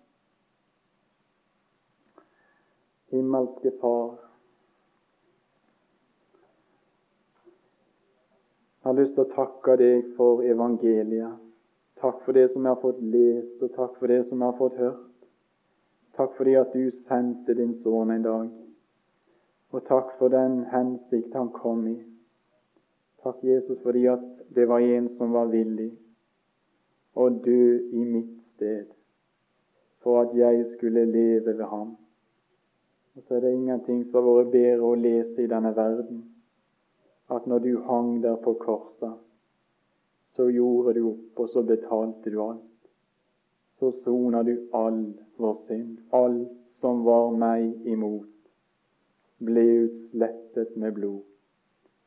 himmelske 3.15 3.71
Far. 3.81 4.24
Jeg 8.86 8.93
har 8.93 9.01
lyst 9.01 9.15
til 9.17 9.23
å 9.23 9.31
takke 9.33 9.73
deg 9.81 10.09
for 10.13 10.43
evangeliet. 10.45 11.39
Takk 11.97 12.19
for 12.21 12.38
det 12.38 12.51
som 12.51 12.61
jeg 12.61 12.69
har 12.69 12.81
fått 12.83 12.99
lest, 13.01 13.55
og 13.65 13.71
takk 13.73 13.95
for 13.97 14.11
det 14.13 14.17
som 14.27 14.43
jeg 14.43 14.45
har 14.45 14.57
fått 14.59 14.75
hørt. 14.77 15.07
Takk 16.19 16.36
fordi 16.38 16.53
at 16.59 16.75
du 16.75 16.91
sendte 17.07 17.55
din 17.57 17.71
sønn 17.81 18.11
en 18.13 18.27
dag. 18.27 18.51
Og 19.73 19.81
takk 19.88 20.11
for 20.19 20.29
den 20.29 20.59
hensikt 20.69 21.33
han 21.33 21.49
kom 21.55 21.81
i. 21.89 21.95
Takk, 23.25 23.41
Jesus, 23.41 23.81
fordi 23.81 24.05
at 24.13 24.29
det 24.53 24.67
var 24.69 24.86
en 24.86 25.09
som 25.17 25.33
var 25.33 25.49
villig 25.49 25.89
å 27.17 27.31
dø 27.49 27.65
i 27.89 28.05
mitt 28.05 28.38
sted 28.53 28.93
for 30.05 30.27
at 30.27 30.38
jeg 30.38 30.61
skulle 30.75 31.07
leve 31.09 31.57
ved 31.57 31.65
ham. 31.73 31.97
Og 33.17 33.25
så 33.25 33.39
er 33.39 33.47
det 33.47 33.57
ingenting 33.57 34.05
som 34.11 34.21
har 34.21 34.43
vært 34.43 34.55
bedre 34.59 34.93
å 34.93 34.95
lese 35.09 35.41
i 35.41 35.49
denne 35.49 35.73
verden, 35.73 36.21
at 37.30 37.47
når 37.47 37.59
du 37.59 37.82
hang 37.82 38.23
der 38.23 38.36
på 38.36 38.53
korset, 38.53 39.13
så 40.36 40.49
gjorde 40.51 40.93
du 40.93 41.09
opp, 41.09 41.39
og 41.39 41.49
så 41.49 41.63
betalte 41.63 42.32
du 42.32 42.41
alt. 42.43 42.89
Så 43.80 43.91
sona 44.03 44.43
du 44.43 44.55
all 44.73 45.13
vår 45.38 45.55
synd. 45.67 45.97
Alt 46.13 46.51
som 46.82 47.03
var 47.05 47.32
meg 47.32 47.88
imot, 47.88 48.32
ble 49.39 49.63
utslettet 49.86 50.76
med 50.78 50.95
blod. 50.95 51.23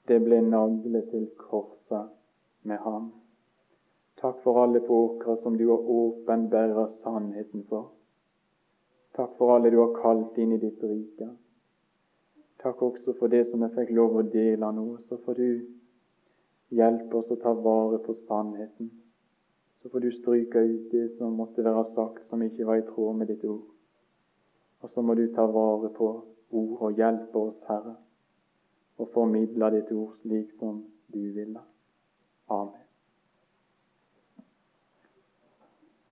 Det 0.08 0.20
ble 0.24 0.40
naglet 0.44 1.10
til 1.10 1.26
korset 1.36 2.12
med 2.62 2.80
ham. 2.84 3.10
Takk 4.20 4.40
for 4.44 4.62
alle 4.62 4.80
påkere 4.80 5.36
som 5.42 5.56
du 5.58 5.68
har 5.68 5.90
åpenbæra 5.96 6.88
sannheten 7.02 7.64
for. 7.68 7.90
Takk 9.16 9.36
for 9.38 9.54
alle 9.54 9.70
du 9.70 9.78
har 9.78 9.94
kalt 10.02 10.38
inn 10.38 10.56
i 10.56 10.62
ditt 10.62 10.82
rike. 10.82 11.28
Takk 12.62 12.82
også 12.82 13.14
for 13.18 13.30
det 13.30 13.44
som 13.50 13.62
jeg 13.62 13.74
fikk 13.76 13.92
lov 13.94 14.16
å 14.18 14.24
dele 14.32 14.66
av 14.66 14.74
nå. 14.74 14.86
Så 15.06 15.20
får 15.24 15.38
du 15.38 15.50
hjelpe 16.74 17.20
oss 17.20 17.30
å 17.30 17.38
ta 17.42 17.52
vare 17.54 18.00
på 18.02 18.16
sannheten. 18.26 18.90
Så 19.82 19.92
får 19.92 20.02
du 20.02 20.10
stryke 20.16 20.64
ut 20.66 20.90
det 20.90 21.04
som 21.18 21.38
måtte 21.38 21.64
være 21.64 21.86
sagt 21.94 22.26
som 22.30 22.42
ikke 22.42 22.66
var 22.66 22.82
i 22.82 22.86
tråd 22.88 23.20
med 23.20 23.30
ditt 23.30 23.46
ord. 23.46 23.62
Og 24.82 24.90
så 24.90 25.02
må 25.02 25.14
du 25.14 25.26
ta 25.34 25.46
vare 25.46 25.92
på 25.94 26.10
ord 26.50 26.82
og 26.82 26.98
hjelpe 26.98 27.38
oss, 27.38 27.62
Herre, 27.68 27.94
og 28.98 29.10
formidle 29.14 29.70
ditt 29.76 29.94
ord 29.94 30.18
slik 30.22 30.54
som 30.58 30.82